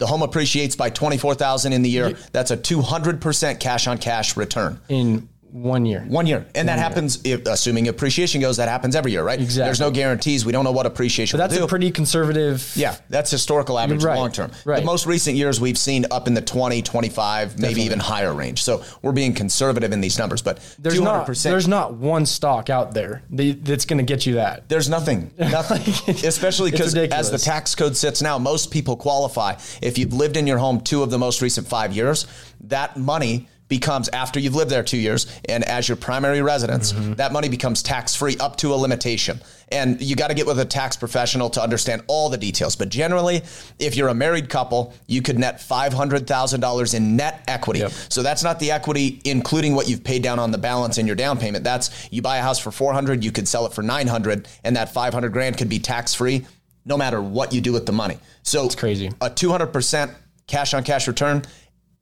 the 0.00 0.06
home 0.06 0.22
appreciates 0.22 0.74
by 0.74 0.90
24,000 0.90 1.72
in 1.72 1.82
the 1.82 1.90
year. 1.90 2.16
That's 2.32 2.50
a 2.50 2.56
200% 2.56 3.60
cash 3.60 3.86
on 3.86 3.98
cash 3.98 4.36
return. 4.36 4.80
in 4.88 5.28
one 5.52 5.84
year. 5.86 6.04
One 6.08 6.26
year. 6.26 6.46
And 6.54 6.68
that 6.68 6.78
happens 6.78 7.20
if 7.24 7.46
assuming 7.46 7.88
appreciation 7.88 8.40
goes 8.40 8.56
that 8.58 8.68
happens 8.68 8.94
every 8.94 9.12
year, 9.12 9.22
right? 9.22 9.40
Exactly. 9.40 9.66
There's 9.66 9.80
no 9.80 9.90
guarantees. 9.90 10.44
We 10.44 10.52
don't 10.52 10.64
know 10.64 10.72
what 10.72 10.86
appreciation 10.86 11.38
That's 11.38 11.52
will 11.52 11.60
do. 11.60 11.64
a 11.64 11.68
pretty 11.68 11.90
conservative. 11.90 12.70
yeah, 12.76 12.96
that's 13.08 13.30
historical 13.30 13.78
average 13.78 14.04
Right, 14.04 14.16
long 14.16 14.30
term. 14.32 14.52
right. 14.64 14.80
The 14.80 14.84
most 14.86 15.06
recent 15.06 15.36
years 15.36 15.60
we've 15.60 15.78
seen 15.78 16.06
up 16.10 16.26
in 16.26 16.34
the 16.34 16.40
20, 16.40 16.82
25, 16.82 17.58
maybe 17.58 17.82
even 17.82 17.98
higher 17.98 18.32
range. 18.32 18.62
So 18.62 18.82
we're 19.02 19.12
being 19.12 19.34
conservative 19.34 19.92
in 19.92 20.00
these 20.00 20.18
numbers, 20.18 20.42
but 20.42 20.58
There's 20.78 20.98
200%. 20.98 21.04
not, 21.04 21.26
there's 21.42 21.68
not 21.68 21.94
one 21.94 22.26
stock 22.26 22.70
out 22.70 22.94
there 22.94 23.22
that's 23.30 23.84
going 23.86 23.98
to 23.98 24.04
get 24.04 24.26
you 24.26 24.34
that. 24.34 24.68
There's 24.68 24.88
nothing, 24.88 25.30
nothing. 25.38 26.14
Especially 26.24 26.70
because 26.70 26.94
as 26.94 27.30
the 27.30 27.38
tax 27.38 27.74
code 27.74 27.96
sits 27.96 28.22
now, 28.22 28.38
most 28.38 28.70
people 28.70 28.96
qualify. 28.96 29.56
If 29.82 29.98
you've 29.98 30.12
lived 30.12 30.36
in 30.36 30.46
your 30.46 30.58
home 30.58 30.80
two 30.80 31.02
of 31.02 31.10
the 31.10 31.18
most 31.18 31.42
recent 31.42 31.66
five 31.66 31.94
years, 31.94 32.26
that 32.64 32.96
money 32.96 33.48
becomes 33.70 34.10
after 34.10 34.38
you've 34.38 34.54
lived 34.54 34.70
there 34.70 34.82
two 34.82 34.98
years 34.98 35.26
and 35.48 35.64
as 35.64 35.88
your 35.88 35.96
primary 35.96 36.42
residence, 36.42 36.92
Mm-hmm. 36.92 37.14
that 37.14 37.32
money 37.32 37.48
becomes 37.48 37.82
tax 37.82 38.14
free 38.14 38.36
up 38.38 38.56
to 38.56 38.74
a 38.74 38.76
limitation. 38.76 39.40
And 39.72 40.00
you 40.02 40.16
got 40.16 40.28
to 40.28 40.34
get 40.34 40.46
with 40.46 40.58
a 40.58 40.64
tax 40.64 40.96
professional 40.96 41.48
to 41.50 41.62
understand 41.62 42.02
all 42.08 42.28
the 42.28 42.36
details. 42.36 42.74
But 42.74 42.88
generally, 42.88 43.42
if 43.78 43.94
you're 43.96 44.08
a 44.08 44.14
married 44.14 44.48
couple, 44.48 44.92
you 45.06 45.22
could 45.22 45.38
net 45.38 45.60
$500,000 45.60 46.94
in 46.94 47.16
net 47.16 47.44
equity. 47.46 47.80
Yep. 47.80 47.92
So 48.08 48.22
that's 48.22 48.42
not 48.42 48.58
the 48.58 48.72
equity, 48.72 49.20
including 49.24 49.74
what 49.74 49.88
you've 49.88 50.02
paid 50.04 50.22
down 50.22 50.38
on 50.40 50.50
the 50.50 50.58
balance 50.58 50.98
in 50.98 51.06
your 51.06 51.16
down 51.16 51.38
payment. 51.38 51.62
That's 51.64 52.08
you 52.12 52.20
buy 52.22 52.38
a 52.38 52.42
house 52.42 52.58
for 52.58 52.70
400, 52.72 53.24
you 53.24 53.30
could 53.32 53.46
sell 53.46 53.64
it 53.66 53.72
for 53.72 53.82
900, 53.82 54.48
and 54.64 54.76
that 54.76 54.92
500 54.92 55.32
grand 55.32 55.56
could 55.56 55.68
be 55.68 55.78
tax 55.78 56.14
free 56.14 56.46
no 56.84 56.96
matter 56.96 57.22
what 57.22 57.52
you 57.52 57.60
do 57.60 57.72
with 57.72 57.86
the 57.86 57.92
money. 57.92 58.18
So 58.42 58.64
it's 58.64 58.74
crazy. 58.74 59.08
A 59.20 59.30
200% 59.30 60.12
cash 60.48 60.74
on 60.74 60.82
cash 60.82 61.06
return. 61.06 61.42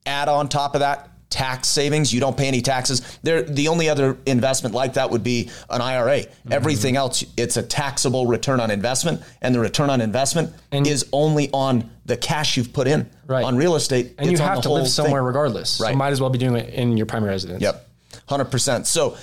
Add 0.05 0.29
on 0.29 0.49
top 0.49 0.73
of 0.73 0.79
that 0.79 1.08
tax 1.29 1.67
savings. 1.67 2.13
You 2.13 2.19
don't 2.19 2.35
pay 2.35 2.47
any 2.47 2.61
taxes. 2.61 3.19
There, 3.21 3.43
the 3.43 3.67
only 3.67 3.89
other 3.89 4.17
investment 4.25 4.73
like 4.73 4.93
that 4.93 5.11
would 5.11 5.23
be 5.23 5.49
an 5.69 5.81
IRA. 5.81 6.21
Mm-hmm. 6.21 6.53
Everything 6.53 6.95
else, 6.95 7.23
it's 7.37 7.57
a 7.57 7.63
taxable 7.63 8.25
return 8.25 8.59
on 8.59 8.71
investment, 8.71 9.21
and 9.41 9.53
the 9.53 9.59
return 9.59 9.89
on 9.89 10.01
investment 10.01 10.53
and 10.71 10.87
is 10.87 11.07
only 11.13 11.49
on 11.51 11.89
the 12.05 12.17
cash 12.17 12.57
you've 12.57 12.73
put 12.73 12.87
in. 12.87 13.09
Right. 13.27 13.43
On 13.43 13.55
real 13.55 13.75
estate, 13.75 14.15
and 14.17 14.31
you 14.31 14.37
have 14.39 14.61
to 14.61 14.71
live 14.71 14.87
somewhere 14.87 15.21
thing. 15.21 15.27
regardless. 15.27 15.79
Right. 15.79 15.91
So 15.91 15.97
might 15.97 16.11
as 16.11 16.19
well 16.19 16.31
be 16.31 16.39
doing 16.39 16.55
it 16.55 16.73
in 16.73 16.97
your 16.97 17.05
primary 17.05 17.31
residence. 17.31 17.61
Yep, 17.61 17.87
hundred 18.27 18.45
percent. 18.45 18.87
So 18.87 19.17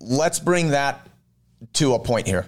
let's 0.00 0.40
bring 0.40 0.70
that 0.70 1.06
to 1.74 1.94
a 1.94 1.98
point 2.00 2.26
here. 2.26 2.46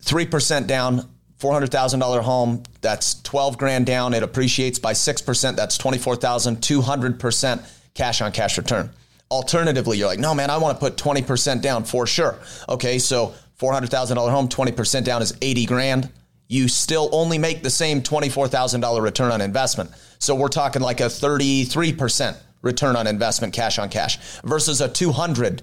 Three 0.00 0.26
percent 0.26 0.66
down 0.66 1.08
$400,000 1.40 2.22
home, 2.22 2.62
that's 2.80 3.20
12 3.22 3.58
grand 3.58 3.86
down. 3.86 4.14
It 4.14 4.22
appreciates 4.22 4.78
by 4.78 4.92
6%. 4.92 5.56
That's 5.56 5.76
24,200% 5.78 7.70
cash 7.94 8.20
on 8.20 8.32
cash 8.32 8.56
return. 8.58 8.90
Alternatively, 9.30 9.98
you're 9.98 10.06
like, 10.06 10.18
no, 10.18 10.34
man, 10.34 10.50
I 10.50 10.58
want 10.58 10.78
to 10.78 10.80
put 10.80 10.96
20% 10.96 11.60
down 11.60 11.84
for 11.84 12.06
sure. 12.06 12.38
Okay, 12.68 12.98
so 12.98 13.34
$400,000 13.58 14.30
home, 14.30 14.48
20% 14.48 15.04
down 15.04 15.22
is 15.22 15.36
80 15.40 15.66
grand. 15.66 16.10
You 16.46 16.68
still 16.68 17.08
only 17.12 17.38
make 17.38 17.62
the 17.62 17.70
same 17.70 18.02
$24,000 18.02 19.00
return 19.00 19.32
on 19.32 19.40
investment. 19.40 19.90
So 20.18 20.34
we're 20.34 20.48
talking 20.48 20.82
like 20.82 21.00
a 21.00 21.04
33% 21.04 22.36
return 22.62 22.96
on 22.96 23.06
investment 23.06 23.52
cash 23.52 23.78
on 23.78 23.88
cash 23.88 24.18
versus 24.42 24.80
a 24.80 24.88
200% 24.88 25.62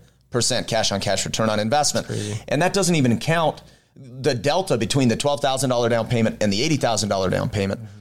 cash 0.67 0.91
on 0.91 0.99
cash 0.99 1.25
return 1.25 1.49
on 1.49 1.59
investment. 1.59 2.07
And 2.47 2.61
that 2.61 2.73
doesn't 2.73 2.95
even 2.95 3.19
count 3.19 3.61
the 3.95 4.33
delta 4.33 4.77
between 4.77 5.07
the 5.07 5.17
$12,000 5.17 5.89
down 5.89 6.07
payment 6.07 6.41
and 6.41 6.51
the 6.51 6.61
$80,000 6.77 7.31
down 7.31 7.49
payment. 7.49 7.81
Mm-hmm. 7.81 7.97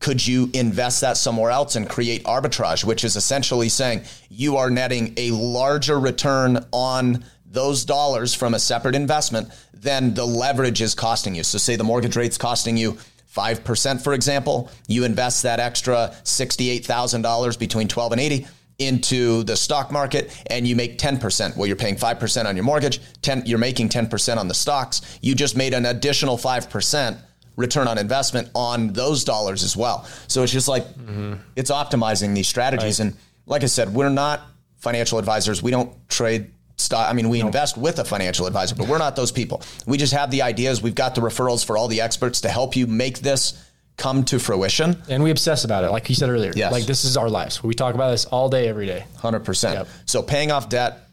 Could 0.00 0.26
you 0.26 0.50
invest 0.52 1.00
that 1.00 1.16
somewhere 1.16 1.50
else 1.50 1.76
and 1.76 1.88
create 1.88 2.24
arbitrage, 2.24 2.84
which 2.84 3.04
is 3.04 3.16
essentially 3.16 3.68
saying 3.68 4.02
you 4.28 4.56
are 4.56 4.68
netting 4.68 5.14
a 5.16 5.30
larger 5.30 5.98
return 5.98 6.64
on 6.72 7.24
those 7.46 7.84
dollars 7.84 8.34
from 8.34 8.54
a 8.54 8.58
separate 8.58 8.94
investment 8.94 9.48
than 9.72 10.14
the 10.14 10.26
leverage 10.26 10.82
is 10.82 10.94
costing 10.94 11.34
you? 11.36 11.44
So, 11.44 11.58
say 11.58 11.76
the 11.76 11.84
mortgage 11.84 12.16
rate's 12.16 12.36
costing 12.36 12.76
you 12.76 12.98
5%, 13.32 14.02
for 14.02 14.12
example, 14.12 14.70
you 14.88 15.04
invest 15.04 15.42
that 15.44 15.60
extra 15.60 16.14
$68,000 16.24 17.58
between 17.58 17.88
12 17.88 18.12
and 18.12 18.20
80 18.20 18.46
into 18.86 19.42
the 19.44 19.56
stock 19.56 19.90
market 19.90 20.36
and 20.48 20.66
you 20.66 20.76
make 20.76 20.98
10%. 20.98 21.56
Well, 21.56 21.66
you're 21.66 21.76
paying 21.76 21.96
5% 21.96 22.44
on 22.46 22.56
your 22.56 22.64
mortgage, 22.64 23.00
10 23.22 23.44
you're 23.46 23.58
making 23.58 23.88
10% 23.88 24.36
on 24.36 24.48
the 24.48 24.54
stocks. 24.54 25.18
You 25.22 25.34
just 25.34 25.56
made 25.56 25.74
an 25.74 25.86
additional 25.86 26.36
5% 26.36 27.18
return 27.56 27.86
on 27.86 27.98
investment 27.98 28.50
on 28.54 28.92
those 28.92 29.24
dollars 29.24 29.62
as 29.62 29.76
well. 29.76 30.06
So 30.26 30.42
it's 30.42 30.52
just 30.52 30.68
like 30.68 30.84
mm-hmm. 30.84 31.34
it's 31.56 31.70
optimizing 31.70 32.34
these 32.34 32.48
strategies 32.48 32.98
right. 32.98 33.08
and 33.08 33.16
like 33.46 33.62
I 33.62 33.66
said, 33.66 33.92
we're 33.92 34.08
not 34.08 34.42
financial 34.78 35.18
advisors. 35.18 35.62
We 35.62 35.70
don't 35.70 35.92
trade 36.08 36.50
stock. 36.76 37.08
I 37.08 37.12
mean, 37.12 37.28
we 37.28 37.40
invest 37.40 37.76
with 37.76 37.98
a 37.98 38.04
financial 38.04 38.46
advisor, 38.46 38.74
but 38.74 38.88
we're 38.88 38.98
not 38.98 39.16
those 39.16 39.32
people. 39.32 39.62
We 39.86 39.98
just 39.98 40.12
have 40.12 40.30
the 40.30 40.42
ideas. 40.42 40.82
We've 40.82 40.94
got 40.94 41.14
the 41.14 41.20
referrals 41.20 41.64
for 41.64 41.76
all 41.76 41.88
the 41.88 42.00
experts 42.00 42.40
to 42.42 42.48
help 42.48 42.76
you 42.76 42.86
make 42.86 43.20
this 43.20 43.62
come 43.96 44.24
to 44.24 44.38
fruition. 44.38 45.00
And 45.08 45.22
we 45.22 45.30
obsess 45.30 45.64
about 45.64 45.84
it, 45.84 45.90
like 45.90 46.08
you 46.08 46.14
said 46.14 46.30
earlier. 46.30 46.52
Yes. 46.54 46.72
Like 46.72 46.84
this 46.84 47.04
is 47.04 47.16
our 47.16 47.28
lives. 47.28 47.62
We 47.62 47.74
talk 47.74 47.94
about 47.94 48.10
this 48.10 48.24
all 48.26 48.48
day, 48.48 48.68
every 48.68 48.86
day. 48.86 49.04
100%. 49.18 49.74
Yep. 49.74 49.88
So 50.06 50.22
paying 50.22 50.50
off 50.50 50.68
debt, 50.68 51.08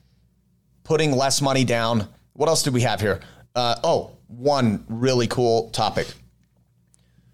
putting 0.83 1.11
less 1.11 1.41
money 1.41 1.63
down. 1.63 2.07
What 2.33 2.49
else 2.49 2.63
did 2.63 2.73
we 2.73 2.81
have 2.81 3.01
here? 3.01 3.19
Uh, 3.55 3.75
oh, 3.83 4.11
one 4.27 4.85
really 4.87 5.27
cool 5.27 5.69
topic. 5.69 6.07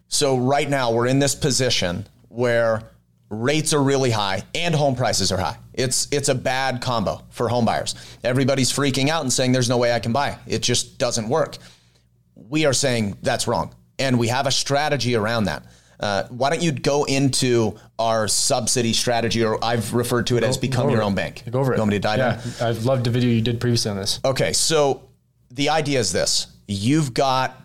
So 0.07 0.37
right 0.37 0.69
now 0.69 0.91
we're 0.91 1.07
in 1.07 1.19
this 1.19 1.35
position 1.35 2.07
where 2.29 2.83
rates 3.29 3.73
are 3.73 3.81
really 3.81 4.11
high 4.11 4.43
and 4.53 4.73
home 4.73 4.95
prices 4.95 5.31
are 5.31 5.37
high. 5.37 5.57
It's 5.73 6.07
it's 6.11 6.29
a 6.29 6.35
bad 6.35 6.81
combo 6.81 7.21
for 7.29 7.49
home 7.49 7.65
buyers. 7.65 7.95
Everybody's 8.23 8.71
freaking 8.71 9.09
out 9.09 9.23
and 9.23 9.33
saying 9.33 9.51
there's 9.51 9.69
no 9.69 9.77
way 9.77 9.93
I 9.93 9.99
can 9.99 10.13
buy. 10.13 10.37
It 10.47 10.61
just 10.61 10.97
doesn't 10.97 11.27
work. 11.27 11.57
We 12.35 12.65
are 12.65 12.73
saying 12.73 13.17
that's 13.21 13.47
wrong 13.47 13.73
and 13.99 14.19
we 14.19 14.27
have 14.27 14.47
a 14.47 14.51
strategy 14.51 15.15
around 15.15 15.45
that. 15.45 15.63
Uh, 15.99 16.23
why 16.27 16.49
don't 16.49 16.61
you 16.61 16.71
go 16.71 17.05
into 17.05 17.77
our 17.97 18.27
subsidy 18.27 18.93
strategy, 18.93 19.43
or 19.43 19.63
I've 19.63 19.93
referred 19.93 20.27
to 20.27 20.37
it 20.37 20.41
go, 20.41 20.47
as 20.47 20.57
become 20.57 20.89
your 20.89 21.01
own 21.01 21.15
bank. 21.15 21.43
Go 21.49 21.59
over 21.59 21.73
it. 21.73 21.77
You 21.77 21.81
want 21.81 21.91
me 21.91 21.95
to 21.95 22.01
dive 22.01 22.17
yeah, 22.19 22.41
in? 22.43 22.67
I've 22.67 22.85
loved 22.85 23.05
the 23.05 23.11
video 23.11 23.29
you 23.29 23.41
did 23.41 23.61
previously 23.61 23.91
on 23.91 23.97
this. 23.97 24.19
Okay, 24.25 24.51
so 24.51 25.07
the 25.51 25.69
idea 25.69 25.99
is 25.99 26.11
this: 26.11 26.47
you've 26.67 27.13
got 27.13 27.61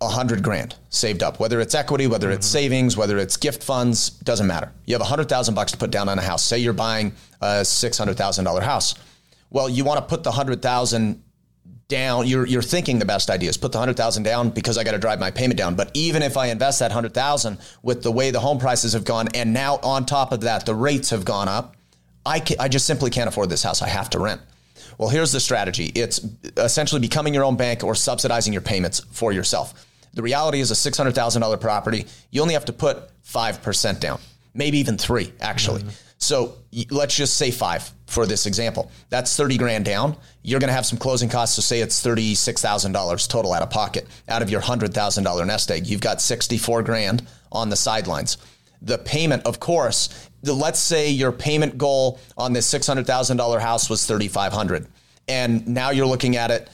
a 0.00 0.08
hundred 0.08 0.42
grand 0.42 0.74
saved 0.90 1.22
up, 1.22 1.40
whether 1.40 1.60
it's 1.60 1.74
equity, 1.74 2.06
whether 2.06 2.28
mm-hmm. 2.28 2.36
it's 2.36 2.46
savings, 2.46 2.96
whether 2.96 3.18
it's 3.18 3.36
gift 3.36 3.62
funds, 3.62 4.10
doesn't 4.10 4.46
matter. 4.46 4.72
You 4.86 4.94
have 4.94 5.02
a 5.02 5.06
hundred 5.06 5.28
thousand 5.28 5.54
bucks 5.54 5.72
to 5.72 5.78
put 5.78 5.90
down 5.90 6.08
on 6.08 6.18
a 6.18 6.22
house. 6.22 6.44
Say 6.44 6.58
you're 6.58 6.72
buying 6.72 7.12
a 7.40 7.64
six 7.64 7.98
hundred 7.98 8.16
thousand 8.16 8.44
dollar 8.44 8.60
house. 8.60 8.94
Well, 9.50 9.68
you 9.68 9.84
want 9.84 9.98
to 9.98 10.06
put 10.06 10.22
the 10.22 10.32
hundred 10.32 10.62
thousand 10.62 11.22
down, 11.92 12.26
you're 12.26 12.46
you're 12.46 12.62
thinking 12.62 12.98
the 12.98 13.04
best 13.04 13.30
idea 13.30 13.50
is 13.50 13.56
put 13.56 13.70
the 13.70 13.78
hundred 13.78 13.96
thousand 13.96 14.24
down 14.24 14.50
because 14.50 14.78
I 14.78 14.84
got 14.84 14.92
to 14.92 14.98
drive 14.98 15.20
my 15.20 15.30
payment 15.30 15.58
down. 15.58 15.74
But 15.76 15.90
even 15.94 16.22
if 16.22 16.36
I 16.36 16.46
invest 16.46 16.80
that 16.80 16.90
hundred 16.90 17.14
thousand 17.14 17.58
with 17.82 18.02
the 18.02 18.10
way 18.10 18.30
the 18.30 18.40
home 18.40 18.58
prices 18.58 18.94
have 18.94 19.04
gone, 19.04 19.28
and 19.34 19.52
now 19.52 19.78
on 19.82 20.06
top 20.06 20.32
of 20.32 20.40
that 20.40 20.66
the 20.66 20.74
rates 20.74 21.10
have 21.10 21.24
gone 21.24 21.48
up, 21.48 21.76
I 22.24 22.40
can, 22.40 22.56
I 22.58 22.68
just 22.68 22.86
simply 22.86 23.10
can't 23.10 23.28
afford 23.28 23.50
this 23.50 23.62
house. 23.62 23.82
I 23.82 23.88
have 23.88 24.10
to 24.10 24.18
rent. 24.18 24.40
Well, 24.98 25.08
here's 25.08 25.32
the 25.32 25.40
strategy. 25.40 25.92
It's 25.94 26.20
essentially 26.56 27.00
becoming 27.00 27.34
your 27.34 27.44
own 27.44 27.56
bank 27.56 27.84
or 27.84 27.94
subsidizing 27.94 28.52
your 28.52 28.62
payments 28.62 29.00
for 29.10 29.32
yourself. 29.32 29.86
The 30.14 30.22
reality 30.22 30.60
is 30.60 30.70
a 30.70 30.74
six 30.74 30.96
hundred 30.96 31.14
thousand 31.14 31.42
dollar 31.42 31.56
property. 31.56 32.06
You 32.30 32.42
only 32.42 32.54
have 32.54 32.64
to 32.66 32.72
put 32.72 33.10
five 33.22 33.62
percent 33.62 34.00
down, 34.00 34.18
maybe 34.54 34.78
even 34.78 34.98
three 34.98 35.32
actually. 35.40 35.82
Mm-hmm. 35.82 35.90
So 36.18 36.56
let's 36.90 37.16
just 37.16 37.36
say 37.36 37.50
five 37.50 37.90
for 38.12 38.26
this 38.26 38.44
example. 38.44 38.90
That's 39.08 39.34
30 39.34 39.56
grand 39.56 39.86
down. 39.86 40.16
You're 40.42 40.60
going 40.60 40.68
to 40.68 40.74
have 40.74 40.84
some 40.84 40.98
closing 40.98 41.30
costs. 41.30 41.56
So 41.56 41.62
say 41.62 41.80
it's 41.80 42.04
$36,000 42.04 43.28
total 43.28 43.54
out 43.54 43.62
of 43.62 43.70
pocket 43.70 44.06
out 44.28 44.42
of 44.42 44.50
your 44.50 44.60
$100,000 44.60 45.46
nest 45.46 45.70
egg. 45.70 45.86
You've 45.86 46.02
got 46.02 46.20
64 46.20 46.82
grand 46.82 47.26
on 47.50 47.70
the 47.70 47.76
sidelines. 47.76 48.36
The 48.82 48.98
payment, 48.98 49.46
of 49.46 49.60
course, 49.60 50.28
the, 50.42 50.52
let's 50.52 50.78
say 50.78 51.08
your 51.08 51.32
payment 51.32 51.78
goal 51.78 52.20
on 52.36 52.52
this 52.52 52.70
$600,000 52.72 53.60
house 53.60 53.88
was 53.88 54.04
3,500. 54.04 54.86
And 55.28 55.66
now 55.66 55.90
you're 55.90 56.06
looking 56.06 56.36
at 56.36 56.50
it 56.50 56.68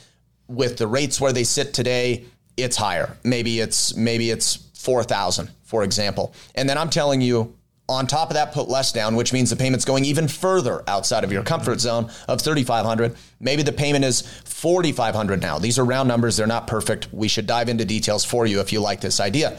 with 0.49 0.77
the 0.77 0.89
rates 0.89 1.21
where 1.21 1.33
they 1.33 1.45
sit 1.45 1.73
today, 1.73 2.25
it's 2.57 2.77
higher. 2.77 3.17
Maybe 3.23 3.61
it's, 3.61 3.95
maybe 3.95 4.31
it's 4.31 4.57
4,000, 4.75 5.51
for 5.63 5.85
example. 5.85 6.35
And 6.57 6.69
then 6.69 6.79
I'm 6.79 6.91
telling 6.91 7.21
you, 7.21 7.55
on 7.89 8.07
top 8.07 8.29
of 8.29 8.35
that, 8.35 8.53
put 8.53 8.69
less 8.69 8.93
down, 8.93 9.17
which 9.17 9.33
means 9.33 9.51
the 9.51 9.57
payment's 9.57 9.85
going 9.85 10.05
even 10.05 10.29
further 10.29 10.83
outside 10.87 11.25
of 11.25 11.33
your 11.33 11.43
comfort 11.43 11.81
zone 11.81 12.11
of 12.29 12.41
3,500. 12.41 13.17
Maybe 13.41 13.63
the 13.63 13.73
payment 13.73 14.05
is 14.05 14.21
4,500 14.45 15.41
now. 15.41 15.59
These 15.59 15.79
are 15.79 15.85
round 15.85 16.09
numbers. 16.09 16.37
They're 16.37 16.47
not 16.47 16.67
perfect. 16.67 17.09
We 17.13 17.29
should 17.29 17.47
dive 17.47 17.69
into 17.69 17.85
details 17.85 18.25
for 18.25 18.47
you 18.47 18.61
if 18.61 18.73
you 18.73 18.81
like 18.81 19.01
this 19.01 19.21
idea. 19.21 19.59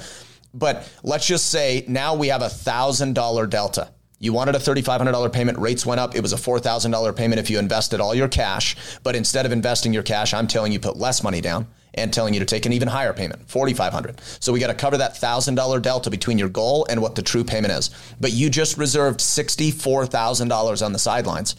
But 0.54 0.88
let's 1.04 1.28
just 1.28 1.48
say 1.48 1.86
now 1.88 2.16
we 2.16 2.28
have 2.28 2.42
a 2.42 2.50
thousand 2.50 3.14
dollar 3.14 3.48
delta. 3.48 3.90
You 4.22 4.34
wanted 4.34 4.56
a 4.56 4.60
$3,500 4.60 5.32
payment, 5.32 5.58
rates 5.58 5.86
went 5.86 6.02
up. 6.02 6.14
It 6.14 6.22
was 6.22 6.34
a 6.34 6.38
$4,000 6.38 7.16
payment 7.16 7.40
if 7.40 7.50
you 7.50 7.58
invested 7.58 8.02
all 8.02 8.14
your 8.14 8.28
cash. 8.28 8.76
But 9.02 9.16
instead 9.16 9.46
of 9.46 9.54
investing 9.54 9.94
your 9.94 10.04
cash, 10.04 10.34
I'm 10.34 10.46
telling 10.46 10.74
you 10.74 10.80
put 10.80 10.98
less 10.98 11.24
money 11.24 11.40
down 11.40 11.68
and 11.94 12.14
telling 12.14 12.34
you 12.34 12.40
to 12.40 12.46
take 12.46 12.66
an 12.66 12.74
even 12.74 12.88
higher 12.88 13.14
payment, 13.14 13.50
4500 13.50 14.22
So 14.40 14.54
we 14.54 14.60
got 14.60 14.68
to 14.68 14.74
cover 14.74 14.98
that 14.98 15.16
$1,000 15.16 15.82
delta 15.82 16.10
between 16.10 16.38
your 16.38 16.50
goal 16.50 16.86
and 16.90 17.02
what 17.02 17.16
the 17.16 17.22
true 17.22 17.44
payment 17.44 17.74
is. 17.74 17.90
But 18.20 18.32
you 18.32 18.50
just 18.50 18.78
reserved 18.78 19.20
$64,000 19.20 20.86
on 20.86 20.94
the 20.94 21.00
sidelines. 21.00 21.56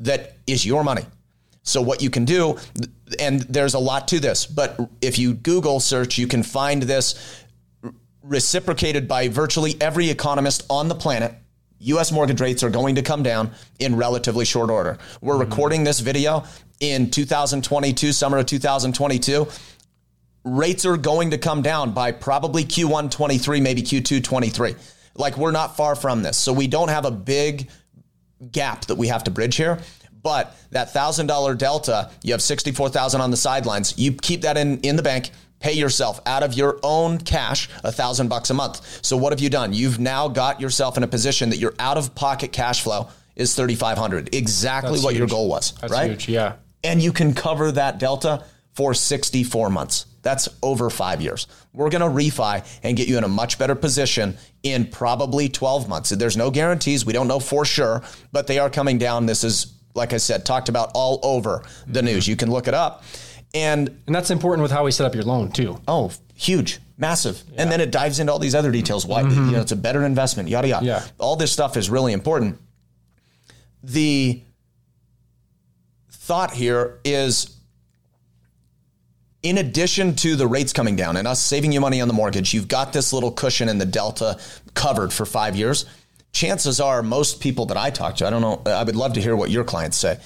That 0.00 0.36
is 0.46 0.64
your 0.64 0.84
money. 0.84 1.06
So 1.62 1.80
what 1.80 2.02
you 2.02 2.10
can 2.10 2.24
do, 2.24 2.58
and 3.20 3.42
there's 3.42 3.74
a 3.74 3.78
lot 3.78 4.08
to 4.08 4.18
this, 4.18 4.46
but 4.46 4.78
if 5.00 5.18
you 5.18 5.34
Google 5.34 5.78
search, 5.78 6.18
you 6.18 6.26
can 6.26 6.42
find 6.42 6.82
this 6.82 7.44
reciprocated 8.22 9.06
by 9.08 9.28
virtually 9.28 9.76
every 9.80 10.10
economist 10.10 10.64
on 10.70 10.88
the 10.88 10.94
planet. 10.94 11.34
US 11.82 12.12
mortgage 12.12 12.40
rates 12.40 12.62
are 12.62 12.70
going 12.70 12.94
to 12.94 13.02
come 13.02 13.22
down 13.22 13.52
in 13.78 13.96
relatively 13.96 14.44
short 14.44 14.70
order. 14.70 14.98
We're 15.20 15.34
mm-hmm. 15.34 15.50
recording 15.50 15.84
this 15.84 16.00
video 16.00 16.44
in 16.80 17.10
2022, 17.10 18.12
summer 18.12 18.38
of 18.38 18.46
2022 18.46 19.46
rates 20.44 20.84
are 20.84 20.96
going 20.96 21.30
to 21.30 21.38
come 21.38 21.62
down 21.62 21.92
by 21.92 22.12
probably 22.12 22.64
Q1 22.64 23.10
23, 23.10 23.60
maybe 23.60 23.82
Q2 23.82 24.22
23. 24.22 24.74
Like 25.14 25.36
we're 25.36 25.52
not 25.52 25.76
far 25.76 25.94
from 25.94 26.22
this. 26.22 26.36
So 26.36 26.52
we 26.52 26.66
don't 26.66 26.88
have 26.88 27.04
a 27.04 27.10
big 27.10 27.68
gap 28.50 28.86
that 28.86 28.96
we 28.96 29.08
have 29.08 29.24
to 29.24 29.30
bridge 29.30 29.56
here. 29.56 29.78
But 30.22 30.56
that 30.70 30.92
thousand 30.92 31.26
dollar 31.26 31.54
delta, 31.56 32.10
you 32.22 32.32
have 32.32 32.42
sixty 32.42 32.70
four 32.70 32.88
thousand 32.88 33.20
on 33.20 33.32
the 33.32 33.36
sidelines. 33.36 33.98
You 33.98 34.12
keep 34.12 34.42
that 34.42 34.56
in 34.56 34.78
in 34.80 34.94
the 34.94 35.02
bank. 35.02 35.30
Pay 35.62 35.74
yourself 35.74 36.20
out 36.26 36.42
of 36.42 36.54
your 36.54 36.78
own 36.82 37.18
cash 37.18 37.68
a 37.84 37.92
thousand 37.92 38.28
bucks 38.28 38.50
a 38.50 38.54
month. 38.54 39.04
So 39.04 39.16
what 39.16 39.32
have 39.32 39.40
you 39.40 39.48
done? 39.48 39.72
You've 39.72 40.00
now 40.00 40.28
got 40.28 40.60
yourself 40.60 40.96
in 40.96 41.04
a 41.04 41.08
position 41.08 41.50
that 41.50 41.58
your 41.58 41.72
out 41.78 41.96
of 41.96 42.14
pocket 42.14 42.52
cash 42.52 42.82
flow 42.82 43.08
is 43.36 43.54
thirty 43.54 43.76
five 43.76 43.96
hundred. 43.96 44.34
Exactly 44.34 44.92
That's 44.92 45.04
what 45.04 45.14
huge. 45.14 45.18
your 45.18 45.28
goal 45.28 45.48
was. 45.48 45.72
That's 45.80 45.92
right? 45.92 46.10
Huge, 46.10 46.28
yeah. 46.28 46.54
And 46.84 47.00
you 47.00 47.12
can 47.12 47.32
cover 47.32 47.70
that 47.72 47.98
delta 47.98 48.44
for 48.74 48.94
64 48.94 49.70
months. 49.70 50.06
That's 50.22 50.48
over 50.62 50.88
five 50.88 51.20
years. 51.20 51.46
We're 51.72 51.90
going 51.90 52.00
to 52.00 52.22
refi 52.22 52.66
and 52.82 52.96
get 52.96 53.08
you 53.08 53.18
in 53.18 53.24
a 53.24 53.28
much 53.28 53.58
better 53.58 53.74
position 53.74 54.36
in 54.62 54.86
probably 54.86 55.48
12 55.48 55.88
months. 55.88 56.10
There's 56.10 56.36
no 56.36 56.50
guarantees. 56.50 57.04
We 57.04 57.12
don't 57.12 57.28
know 57.28 57.40
for 57.40 57.64
sure, 57.64 58.02
but 58.30 58.46
they 58.46 58.58
are 58.58 58.70
coming 58.70 58.98
down. 58.98 59.26
This 59.26 59.44
is, 59.44 59.74
like 59.94 60.12
I 60.12 60.16
said, 60.16 60.46
talked 60.46 60.68
about 60.68 60.90
all 60.94 61.20
over 61.22 61.64
the 61.86 62.00
mm-hmm. 62.00 62.06
news. 62.06 62.28
You 62.28 62.36
can 62.36 62.50
look 62.50 62.68
it 62.68 62.74
up. 62.74 63.04
And, 63.54 63.88
and 64.06 64.14
that's 64.14 64.30
important 64.30 64.62
with 64.62 64.70
how 64.70 64.84
we 64.84 64.90
set 64.90 65.06
up 65.06 65.14
your 65.14 65.24
loan 65.24 65.52
too. 65.52 65.78
Oh, 65.86 66.10
huge, 66.34 66.80
massive. 66.96 67.42
Yeah. 67.52 67.62
And 67.62 67.72
then 67.72 67.80
it 67.80 67.90
dives 67.90 68.18
into 68.18 68.32
all 68.32 68.38
these 68.38 68.54
other 68.54 68.70
details. 68.70 69.04
Why, 69.06 69.22
mm-hmm. 69.22 69.46
you 69.46 69.52
know, 69.52 69.60
it's 69.60 69.72
a 69.72 69.76
better 69.76 70.04
investment, 70.04 70.48
yada, 70.48 70.68
yada. 70.68 70.86
Yeah. 70.86 71.04
All 71.18 71.36
this 71.36 71.52
stuff 71.52 71.76
is 71.76 71.90
really 71.90 72.12
important. 72.12 72.58
The 73.82 74.42
thought 76.10 76.52
here 76.52 77.00
is 77.04 77.58
in 79.42 79.58
addition 79.58 80.14
to 80.14 80.36
the 80.36 80.46
rates 80.46 80.72
coming 80.72 80.96
down 80.96 81.16
and 81.16 81.26
us 81.26 81.42
saving 81.42 81.72
you 81.72 81.80
money 81.80 82.00
on 82.00 82.08
the 82.08 82.14
mortgage, 82.14 82.54
you've 82.54 82.68
got 82.68 82.92
this 82.92 83.12
little 83.12 83.32
cushion 83.32 83.68
in 83.68 83.78
the 83.78 83.84
delta 83.84 84.38
covered 84.74 85.12
for 85.12 85.26
five 85.26 85.56
years. 85.56 85.84
Chances 86.32 86.80
are, 86.80 87.02
most 87.02 87.40
people 87.40 87.66
that 87.66 87.76
I 87.76 87.90
talk 87.90 88.16
to, 88.16 88.26
I 88.26 88.30
don't 88.30 88.40
know, 88.40 88.62
I 88.64 88.84
would 88.84 88.96
love 88.96 89.14
to 89.14 89.20
hear 89.20 89.36
what 89.36 89.50
your 89.50 89.64
clients 89.64 89.98
say. 89.98 90.18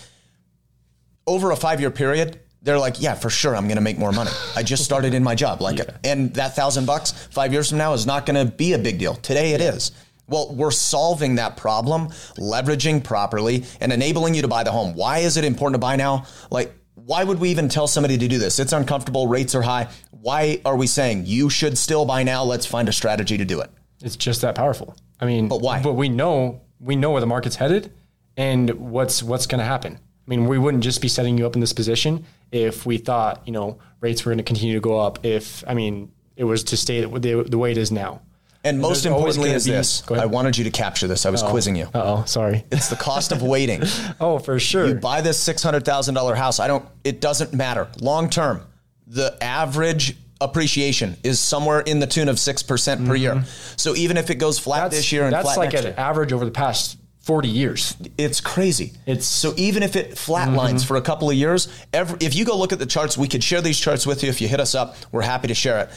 Over 1.26 1.50
a 1.50 1.56
five 1.56 1.80
year 1.80 1.90
period, 1.90 2.38
they're 2.66 2.78
like, 2.78 3.00
yeah, 3.00 3.14
for 3.14 3.30
sure, 3.30 3.54
I'm 3.54 3.68
going 3.68 3.76
to 3.76 3.82
make 3.82 3.96
more 3.96 4.10
money. 4.10 4.32
I 4.56 4.64
just 4.64 4.84
started 4.84 5.14
in 5.14 5.22
my 5.22 5.36
job, 5.36 5.62
like, 5.62 5.78
yeah. 5.78 5.96
and 6.02 6.34
that 6.34 6.56
thousand 6.56 6.84
bucks 6.84 7.12
five 7.30 7.52
years 7.52 7.68
from 7.68 7.78
now 7.78 7.92
is 7.92 8.06
not 8.06 8.26
going 8.26 8.44
to 8.44 8.52
be 8.52 8.72
a 8.72 8.78
big 8.78 8.98
deal. 8.98 9.14
Today, 9.14 9.52
it 9.52 9.60
is. 9.60 9.92
Well, 10.26 10.52
we're 10.52 10.72
solving 10.72 11.36
that 11.36 11.56
problem, 11.56 12.08
leveraging 12.36 13.04
properly, 13.04 13.64
and 13.80 13.92
enabling 13.92 14.34
you 14.34 14.42
to 14.42 14.48
buy 14.48 14.64
the 14.64 14.72
home. 14.72 14.94
Why 14.94 15.18
is 15.18 15.36
it 15.36 15.44
important 15.44 15.76
to 15.76 15.78
buy 15.78 15.94
now? 15.94 16.26
Like, 16.50 16.74
why 16.96 17.22
would 17.22 17.38
we 17.38 17.50
even 17.50 17.68
tell 17.68 17.86
somebody 17.86 18.18
to 18.18 18.26
do 18.26 18.36
this? 18.36 18.58
It's 18.58 18.72
uncomfortable, 18.72 19.28
rates 19.28 19.54
are 19.54 19.62
high. 19.62 19.88
Why 20.10 20.60
are 20.64 20.74
we 20.74 20.88
saying 20.88 21.26
you 21.26 21.48
should 21.48 21.78
still 21.78 22.04
buy 22.04 22.24
now? 22.24 22.42
Let's 22.42 22.66
find 22.66 22.88
a 22.88 22.92
strategy 22.92 23.38
to 23.38 23.44
do 23.44 23.60
it. 23.60 23.70
It's 24.02 24.16
just 24.16 24.40
that 24.40 24.56
powerful. 24.56 24.96
I 25.20 25.26
mean, 25.26 25.46
but 25.46 25.60
why? 25.60 25.80
But 25.80 25.92
we 25.92 26.08
know 26.08 26.62
we 26.80 26.96
know 26.96 27.12
where 27.12 27.20
the 27.20 27.28
market's 27.28 27.54
headed 27.54 27.92
and 28.36 28.70
what's 28.70 29.22
what's 29.22 29.46
going 29.46 29.60
to 29.60 29.64
happen. 29.64 29.94
I 29.94 30.28
mean, 30.28 30.46
we 30.48 30.58
wouldn't 30.58 30.82
just 30.82 31.00
be 31.00 31.06
setting 31.06 31.38
you 31.38 31.46
up 31.46 31.54
in 31.54 31.60
this 31.60 31.72
position 31.72 32.26
if 32.52 32.86
we 32.86 32.98
thought, 32.98 33.42
you 33.46 33.52
know, 33.52 33.78
rates 34.00 34.24
were 34.24 34.30
going 34.30 34.38
to 34.38 34.44
continue 34.44 34.74
to 34.74 34.80
go 34.80 34.98
up. 34.98 35.24
If 35.24 35.64
I 35.66 35.74
mean, 35.74 36.12
it 36.36 36.44
was 36.44 36.64
to 36.64 36.76
stay 36.76 37.00
the, 37.02 37.44
the 37.48 37.58
way 37.58 37.70
it 37.72 37.78
is 37.78 37.90
now. 37.90 38.22
And 38.64 38.80
most 38.80 39.06
importantly 39.06 39.50
is 39.50 39.64
this. 39.64 40.02
I 40.10 40.26
wanted 40.26 40.58
you 40.58 40.64
to 40.64 40.70
capture 40.70 41.06
this. 41.06 41.24
I 41.24 41.30
was 41.30 41.42
Uh-oh. 41.42 41.50
quizzing 41.50 41.76
you. 41.76 41.88
Oh, 41.94 42.24
sorry. 42.24 42.64
It's 42.72 42.88
the 42.88 42.96
cost 42.96 43.30
of 43.30 43.40
waiting. 43.40 43.82
oh, 44.20 44.40
for 44.40 44.58
sure. 44.58 44.88
You 44.88 44.94
buy 44.94 45.20
this 45.20 45.38
six 45.38 45.62
hundred 45.62 45.84
thousand 45.84 46.14
dollar 46.14 46.34
house. 46.34 46.58
I 46.58 46.66
don't. 46.66 46.84
It 47.04 47.20
doesn't 47.20 47.54
matter. 47.54 47.88
Long 48.00 48.28
term, 48.28 48.62
the 49.06 49.36
average 49.40 50.16
appreciation 50.40 51.16
is 51.22 51.38
somewhere 51.38 51.80
in 51.80 52.00
the 52.00 52.08
tune 52.08 52.28
of 52.28 52.40
six 52.40 52.64
percent 52.64 53.00
mm-hmm. 53.00 53.10
per 53.10 53.14
year. 53.14 53.34
Mm-hmm. 53.34 53.74
So 53.76 53.94
even 53.94 54.16
if 54.16 54.30
it 54.30 54.36
goes 54.36 54.58
flat 54.58 54.80
that's, 54.80 54.96
this 54.96 55.12
year 55.12 55.24
and 55.24 55.32
that's 55.32 55.56
like 55.56 55.72
an 55.74 55.84
year, 55.84 55.94
average 55.96 56.32
over 56.32 56.44
the 56.44 56.50
past 56.50 56.98
40 57.26 57.48
years. 57.48 57.96
It's 58.16 58.40
crazy. 58.40 58.92
It's 59.04 59.26
so 59.26 59.52
even 59.56 59.82
if 59.82 59.96
it 59.96 60.12
flatlines 60.12 60.76
mm-hmm. 60.76 60.86
for 60.86 60.96
a 60.96 61.02
couple 61.02 61.28
of 61.28 61.36
years, 61.36 61.68
every, 61.92 62.16
if 62.20 62.34
you 62.34 62.44
go 62.44 62.56
look 62.56 62.72
at 62.72 62.78
the 62.78 62.86
charts, 62.86 63.18
we 63.18 63.28
could 63.28 63.44
share 63.44 63.60
these 63.60 63.78
charts 63.78 64.06
with 64.06 64.22
you. 64.22 64.28
If 64.28 64.40
you 64.40 64.48
hit 64.48 64.60
us 64.60 64.74
up, 64.74 64.96
we're 65.12 65.22
happy 65.22 65.48
to 65.48 65.54
share 65.54 65.80
it 65.80 65.90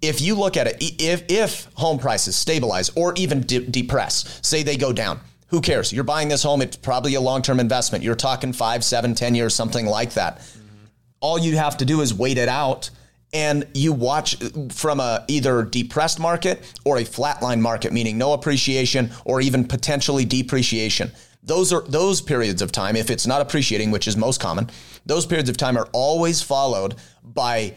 if 0.00 0.20
you 0.20 0.34
look 0.34 0.56
at 0.56 0.66
it, 0.66 0.76
if, 0.80 1.24
if 1.28 1.68
home 1.74 1.98
prices 1.98 2.36
stabilize 2.36 2.90
or 2.90 3.14
even 3.16 3.40
de- 3.40 3.66
depress, 3.66 4.40
say 4.42 4.62
they 4.62 4.76
go 4.76 4.92
down, 4.92 5.20
who 5.48 5.60
cares? 5.60 5.92
You're 5.92 6.04
buying 6.04 6.28
this 6.28 6.42
home, 6.42 6.62
it's 6.62 6.76
probably 6.76 7.14
a 7.14 7.20
long 7.20 7.42
term 7.42 7.58
investment. 7.58 8.04
You're 8.04 8.14
talking 8.14 8.52
five, 8.52 8.84
seven, 8.84 9.14
ten 9.14 9.34
years, 9.34 9.54
something 9.54 9.86
like 9.86 10.12
that. 10.14 10.38
Mm-hmm. 10.38 10.84
All 11.20 11.38
you 11.38 11.56
have 11.56 11.78
to 11.78 11.84
do 11.84 12.00
is 12.00 12.12
wait 12.14 12.38
it 12.38 12.48
out 12.48 12.90
and 13.32 13.66
you 13.74 13.92
watch 13.92 14.36
from 14.70 15.00
a 15.00 15.24
either 15.28 15.62
depressed 15.62 16.18
market 16.18 16.74
or 16.84 16.98
a 16.98 17.02
flatline 17.02 17.60
market, 17.60 17.92
meaning 17.92 18.16
no 18.16 18.32
appreciation 18.32 19.10
or 19.24 19.40
even 19.40 19.66
potentially 19.66 20.24
depreciation. 20.24 21.12
Those 21.42 21.72
are 21.72 21.82
those 21.82 22.20
periods 22.20 22.62
of 22.62 22.72
time, 22.72 22.96
if 22.96 23.10
it's 23.10 23.26
not 23.26 23.40
appreciating, 23.40 23.90
which 23.90 24.08
is 24.08 24.16
most 24.16 24.40
common, 24.40 24.70
those 25.06 25.26
periods 25.26 25.48
of 25.48 25.56
time 25.56 25.76
are 25.76 25.88
always 25.92 26.42
followed 26.42 26.96
by 27.22 27.74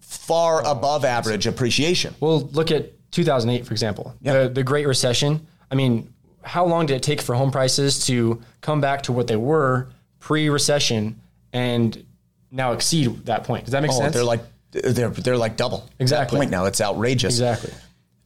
far 0.00 0.64
oh, 0.64 0.72
above 0.72 1.04
average 1.04 1.46
appreciation. 1.46 2.14
Well, 2.20 2.40
look 2.52 2.70
at 2.70 2.92
2008, 3.12 3.66
for 3.66 3.72
example, 3.72 4.14
yeah. 4.20 4.44
the, 4.44 4.48
the 4.48 4.62
Great 4.62 4.86
Recession. 4.86 5.46
I 5.70 5.74
mean, 5.74 6.12
how 6.42 6.64
long 6.66 6.86
did 6.86 6.96
it 6.96 7.02
take 7.02 7.20
for 7.20 7.34
home 7.34 7.50
prices 7.50 8.04
to 8.06 8.42
come 8.60 8.80
back 8.80 9.02
to 9.02 9.12
what 9.12 9.26
they 9.26 9.36
were 9.36 9.88
pre-recession 10.20 11.20
and 11.52 12.04
now 12.50 12.72
exceed 12.72 13.26
that 13.26 13.44
point? 13.44 13.64
Does 13.64 13.72
that 13.72 13.82
make 13.82 13.92
oh, 13.92 13.98
sense? 13.98 14.14
They're 14.14 14.24
like 14.24 14.42
they're 14.72 15.10
they're 15.10 15.36
like 15.36 15.56
double 15.56 15.88
exactly 15.98 16.38
point 16.38 16.50
now. 16.50 16.64
It's 16.64 16.80
outrageous. 16.80 17.34
Exactly. 17.34 17.72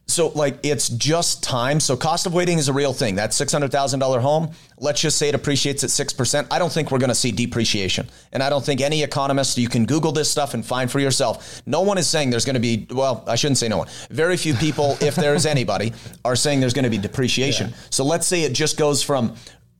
So 0.09 0.29
like 0.29 0.59
it's 0.63 0.87
just 0.87 1.43
time. 1.43 1.81
So 1.81 1.97
cost 1.97 2.25
of 2.25 2.33
waiting 2.33 2.57
is 2.57 2.69
a 2.69 2.73
real 2.73 2.93
thing. 2.93 3.15
That 3.15 3.33
six 3.33 3.51
hundred 3.51 3.73
thousand 3.73 3.99
dollar 3.99 4.21
home, 4.21 4.51
let's 4.79 5.01
just 5.01 5.17
say 5.17 5.27
it 5.27 5.35
appreciates 5.35 5.83
at 5.83 5.89
six 5.89 6.13
percent. 6.13 6.47
I 6.49 6.59
don't 6.59 6.71
think 6.71 6.91
we're 6.91 6.97
going 6.99 7.09
to 7.09 7.15
see 7.15 7.33
depreciation, 7.33 8.07
and 8.31 8.41
I 8.41 8.49
don't 8.49 8.63
think 8.63 8.79
any 8.79 9.03
economist. 9.03 9.57
You 9.57 9.67
can 9.67 9.85
Google 9.85 10.13
this 10.13 10.31
stuff 10.31 10.53
and 10.53 10.65
find 10.65 10.89
for 10.89 10.99
yourself. 11.01 11.61
No 11.65 11.81
one 11.81 11.97
is 11.97 12.07
saying 12.07 12.29
there's 12.29 12.45
going 12.45 12.53
to 12.53 12.61
be. 12.61 12.87
Well, 12.89 13.25
I 13.27 13.35
shouldn't 13.35 13.57
say 13.57 13.67
no 13.67 13.79
one. 13.79 13.89
Very 14.09 14.37
few 14.37 14.53
people, 14.53 14.97
if 15.01 15.15
there 15.15 15.35
is 15.35 15.45
anybody, 15.45 15.91
are 16.23 16.37
saying 16.37 16.61
there's 16.61 16.73
going 16.73 16.83
to 16.83 16.89
be 16.89 16.97
depreciation. 16.97 17.71
Yeah. 17.71 17.75
So 17.89 18.05
let's 18.05 18.25
say 18.25 18.43
it 18.43 18.53
just 18.53 18.77
goes 18.77 19.03
from. 19.03 19.35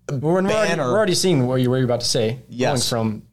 We're, 0.09 0.41
we're, 0.41 0.51
already, 0.51 0.75
we're 0.79 0.97
already 0.97 1.15
seeing 1.15 1.47
what 1.47 1.55
you 1.55 1.69
were 1.69 1.83
about 1.83 2.01
to 2.01 2.05
say. 2.05 2.39
Yes. 2.49 2.89
Going 2.89 3.01
from 3.01 3.26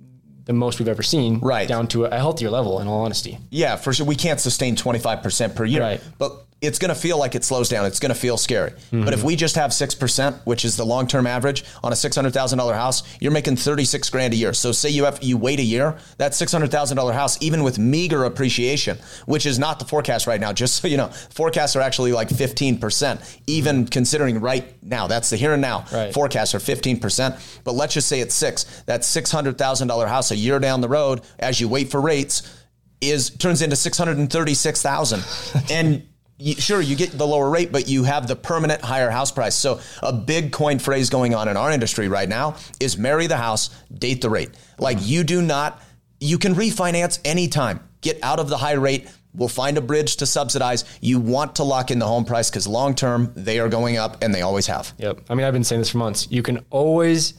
the 0.45 0.53
most 0.53 0.79
we've 0.79 0.89
ever 0.89 1.03
seen, 1.03 1.39
right. 1.41 1.69
down 1.69 1.89
to 1.89 2.05
a 2.05 2.17
healthier 2.17 2.51
level. 2.51 2.81
In 2.81 2.89
all 2.89 3.05
honesty, 3.05 3.39
yeah, 3.51 3.77
for 3.77 3.93
sure. 3.93 4.07
We 4.07 4.17
can't 4.17 4.41
sustain 4.41 4.77
twenty 4.77 4.99
five 4.99 5.23
percent 5.23 5.55
per 5.55 5.65
year, 5.65 5.83
right. 5.83 6.01
but 6.19 6.45
it's 6.61 6.79
going 6.79 6.89
to 6.89 6.95
feel 6.95 7.19
like 7.19 7.35
it 7.35 7.45
slows 7.45 7.69
down. 7.69 7.85
It's 7.85 8.01
going 8.01 8.13
to 8.13 8.19
feel 8.19 8.37
scary. 8.37 8.71
Mm-hmm. 8.71 9.05
But 9.05 9.15
if 9.15 9.23
we 9.23 9.37
just 9.37 9.57
have 9.57 9.71
6%, 9.71 10.35
which 10.45 10.65
is 10.65 10.77
the 10.77 10.85
long-term 10.85 11.27
average 11.27 11.65
on 11.83 11.93
a 11.93 11.95
$600,000 11.95 12.75
house, 12.75 13.03
you're 13.21 13.33
making 13.33 13.57
36 13.57 14.09
grand 14.11 14.33
a 14.33 14.37
year. 14.37 14.53
So 14.53 14.73
say 14.73 14.89
you 14.89 15.05
have 15.05 15.23
you 15.23 15.37
wait 15.37 15.59
a 15.61 15.63
year, 15.63 15.99
that 16.19 16.33
$600,000 16.33 17.13
house 17.13 17.43
even 17.43 17.63
with 17.63 17.79
meager 17.79 18.25
appreciation, 18.25 18.99
which 19.27 19.47
is 19.47 19.59
not 19.59 19.79
the 19.79 19.85
forecast 19.85 20.27
right 20.27 20.41
now, 20.41 20.53
just 20.65 20.81
so 20.81 20.89
you 20.89 20.97
know, 20.97 21.09
forecasts 21.09 21.77
are 21.77 21.81
actually 21.81 22.13
like 22.13 22.29
15%, 22.29 23.39
even 23.47 23.87
considering 23.87 24.41
right 24.41 24.83
now. 24.83 25.07
That's 25.07 25.31
the 25.31 25.37
here 25.37 25.53
and 25.53 25.63
now. 25.63 25.85
Right. 25.93 26.15
Forecasts 26.15 26.55
are 26.55 26.59
15%, 26.59 27.63
but 27.65 27.73
let's 27.73 27.95
just 27.95 28.09
say 28.09 28.21
it's 28.21 28.35
6. 28.35 28.83
That 28.87 29.03
$600,000 29.03 30.09
house 30.09 30.31
a 30.31 30.37
year 30.37 30.59
down 30.59 30.81
the 30.81 30.89
road 30.89 31.21
as 31.39 31.61
you 31.61 31.69
wait 31.69 31.91
for 31.91 32.01
rates 32.01 32.61
is 33.01 33.31
turns 33.31 33.61
into 33.61 33.77
636,000 33.77 35.25
and 35.71 36.07
you, 36.39 36.55
sure 36.55 36.81
you 36.81 36.97
get 36.97 37.13
the 37.13 37.27
lower 37.27 37.49
rate, 37.49 37.71
but 37.71 37.89
you 37.89 38.05
have 38.05 38.27
the 38.27 38.37
permanent 38.37 38.83
higher 38.83 39.11
house 39.11 39.31
price. 39.31 39.55
So 39.55 39.81
a 40.03 40.13
big 40.13 40.53
coin 40.53 40.79
phrase 40.79 41.11
going 41.11 41.35
on 41.35 41.49
in 41.49 41.57
our 41.57 41.71
industry 41.71 42.09
right 42.09 42.29
now 42.29 42.57
is 42.81 42.99
marry 42.99 43.27
the 43.27 43.37
house, 43.37 43.71
date 43.93 44.21
the 44.21 44.31
rate. 44.31 44.51
Like 44.79 44.99
you 45.01 45.25
do 45.25 45.43
not, 45.43 45.81
you 46.21 46.39
can 46.39 46.55
refinance 46.55 47.21
anytime. 47.25 47.81
Get 48.01 48.19
out 48.23 48.41
of 48.41 48.49
the 48.49 48.57
high 48.57 48.73
rate. 48.73 49.09
We'll 49.33 49.49
find 49.49 49.79
a 49.79 49.81
bridge 49.81 50.17
to 50.17 50.27
subsidize. 50.27 50.85
You 51.01 51.19
want 51.19 51.57
to 51.57 51.65
lock 51.65 51.91
in 51.91 51.99
the 51.99 52.07
home 52.07 52.25
price 52.25 52.51
because 52.51 52.67
long 52.67 52.95
term 52.95 53.33
they 53.35 53.59
are 53.59 53.69
going 53.69 53.97
up 53.97 54.23
and 54.23 54.35
they 54.35 54.43
always 54.43 54.67
have. 54.67 54.93
Yep. 54.99 55.23
I 55.29 55.35
mean, 55.35 55.47
I've 55.47 55.53
been 55.53 55.65
saying 55.65 55.81
this 55.81 55.91
for 55.91 55.99
months. 55.99 56.29
You 56.31 56.43
can 56.43 56.65
always 56.71 57.35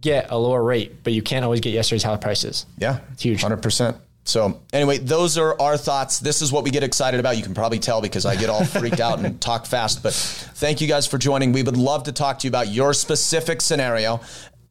get 0.00 0.30
a 0.30 0.36
lower 0.36 0.62
rate, 0.62 1.02
but 1.02 1.12
you 1.12 1.22
can't 1.22 1.44
always 1.44 1.60
get 1.60 1.70
yesterday's 1.70 2.02
house 2.02 2.18
prices. 2.20 2.66
Yeah. 2.78 3.00
It's 3.12 3.22
huge. 3.22 3.42
100%. 3.42 3.96
So 4.24 4.62
anyway, 4.72 4.98
those 4.98 5.36
are 5.36 5.60
our 5.60 5.76
thoughts. 5.76 6.20
This 6.20 6.42
is 6.42 6.52
what 6.52 6.62
we 6.64 6.70
get 6.70 6.82
excited 6.82 7.18
about. 7.18 7.36
You 7.36 7.42
can 7.42 7.54
probably 7.54 7.80
tell 7.80 8.00
because 8.00 8.24
I 8.24 8.36
get 8.36 8.48
all 8.48 8.64
freaked 8.64 9.00
out 9.00 9.18
and 9.18 9.40
talk 9.40 9.66
fast. 9.66 10.02
But 10.02 10.14
thank 10.14 10.80
you 10.80 10.86
guys 10.86 11.06
for 11.06 11.18
joining. 11.18 11.52
We 11.52 11.62
would 11.62 11.76
love 11.76 12.04
to 12.04 12.12
talk 12.12 12.38
to 12.40 12.46
you 12.46 12.50
about 12.50 12.68
your 12.68 12.94
specific 12.94 13.60
scenario. 13.60 14.20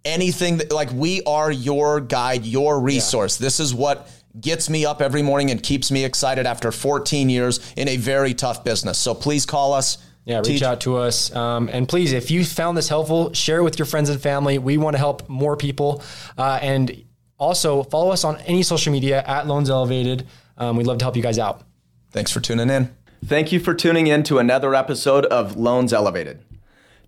Anything 0.06 0.58
that 0.58 0.72
like 0.72 0.92
we 0.92 1.22
are 1.24 1.52
your 1.52 2.00
guide, 2.00 2.46
your 2.46 2.80
resource. 2.80 3.40
Yeah. 3.40 3.46
This 3.46 3.60
is 3.60 3.74
what 3.74 4.10
gets 4.40 4.70
me 4.70 4.86
up 4.86 5.02
every 5.02 5.22
morning 5.22 5.52
and 5.52 5.62
keeps 5.62 5.92
me 5.92 6.06
excited 6.06 6.46
after 6.46 6.72
14 6.72 7.30
years 7.30 7.74
in 7.76 7.90
a 7.90 7.98
very 7.98 8.34
tough 8.34 8.64
business. 8.64 8.98
So 8.98 9.14
please 9.14 9.46
call 9.46 9.74
us. 9.74 9.98
Yeah, 10.24 10.38
reach 10.38 10.48
teach. 10.48 10.64
out 10.64 10.82
to 10.82 10.98
us. 10.98 11.36
Um, 11.36 11.68
and 11.68 11.90
please, 11.90 12.14
if 12.14 12.30
you 12.30 12.46
found 12.46 12.78
this 12.78 12.88
helpful, 12.88 13.34
share 13.34 13.58
it 13.58 13.64
with 13.64 13.80
your 13.80 13.88
friends 13.88 14.08
and 14.08 14.22
family. 14.22 14.60
We 14.60 14.78
want 14.78 14.94
to 14.94 15.00
help 15.00 15.28
more 15.28 15.58
people. 15.58 16.04
Uh, 16.38 16.60
and 16.62 17.04
also, 17.41 17.82
follow 17.82 18.12
us 18.12 18.23
on 18.23 18.38
any 18.41 18.62
social 18.62 18.93
media 18.93 19.23
at 19.25 19.47
Loans 19.47 19.67
Elevated. 19.67 20.27
Um, 20.60 20.77
we'd 20.77 20.86
love 20.86 20.99
to 20.99 21.06
help 21.06 21.15
you 21.15 21.23
guys 21.23 21.39
out. 21.39 21.63
Thanks 22.12 22.32
for 22.32 22.39
tuning 22.39 22.69
in. 22.69 22.95
Thank 23.25 23.51
you 23.51 23.60
for 23.60 23.73
tuning 23.73 24.06
in 24.06 24.21
to 24.23 24.38
another 24.38 24.75
episode 24.75 25.25
of 25.25 25.58
Loans 25.58 25.91
Elevated. 25.91 26.43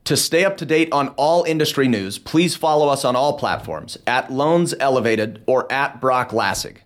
To 0.06 0.18
stay 0.18 0.44
up 0.44 0.58
to 0.58 0.66
date 0.66 0.92
on 0.92 1.10
all 1.10 1.44
industry 1.44 1.88
news, 1.88 2.18
please 2.18 2.56
follow 2.56 2.90
us 2.90 3.06
on 3.06 3.16
all 3.16 3.38
platforms 3.38 3.96
at 4.08 4.34
Loans 4.34 4.74
Elevated 4.80 5.44
or 5.46 5.72
at 5.72 6.02
Broch 6.02 6.30
Lassig. 6.30 6.78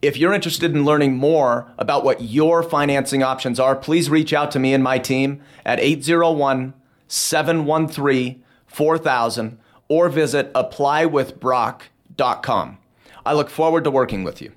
If 0.00 0.16
you're 0.16 0.32
interested 0.32 0.74
in 0.74 0.86
learning 0.86 1.14
more 1.14 1.70
about 1.76 2.04
what 2.04 2.22
your 2.22 2.62
financing 2.62 3.22
options 3.22 3.60
are, 3.60 3.76
please 3.76 4.08
reach 4.08 4.32
out 4.32 4.50
to 4.52 4.58
me 4.58 4.72
and 4.72 4.82
my 4.82 4.98
team 4.98 5.42
at 5.66 5.78
801 5.78 6.72
713 7.06 8.42
4000 8.66 9.58
or 9.88 10.08
visit 10.08 10.52
applywithbrock.com. 10.54 11.97
I 13.24 13.32
look 13.32 13.48
forward 13.48 13.84
to 13.84 13.90
working 13.90 14.24
with 14.24 14.42
you. 14.42 14.52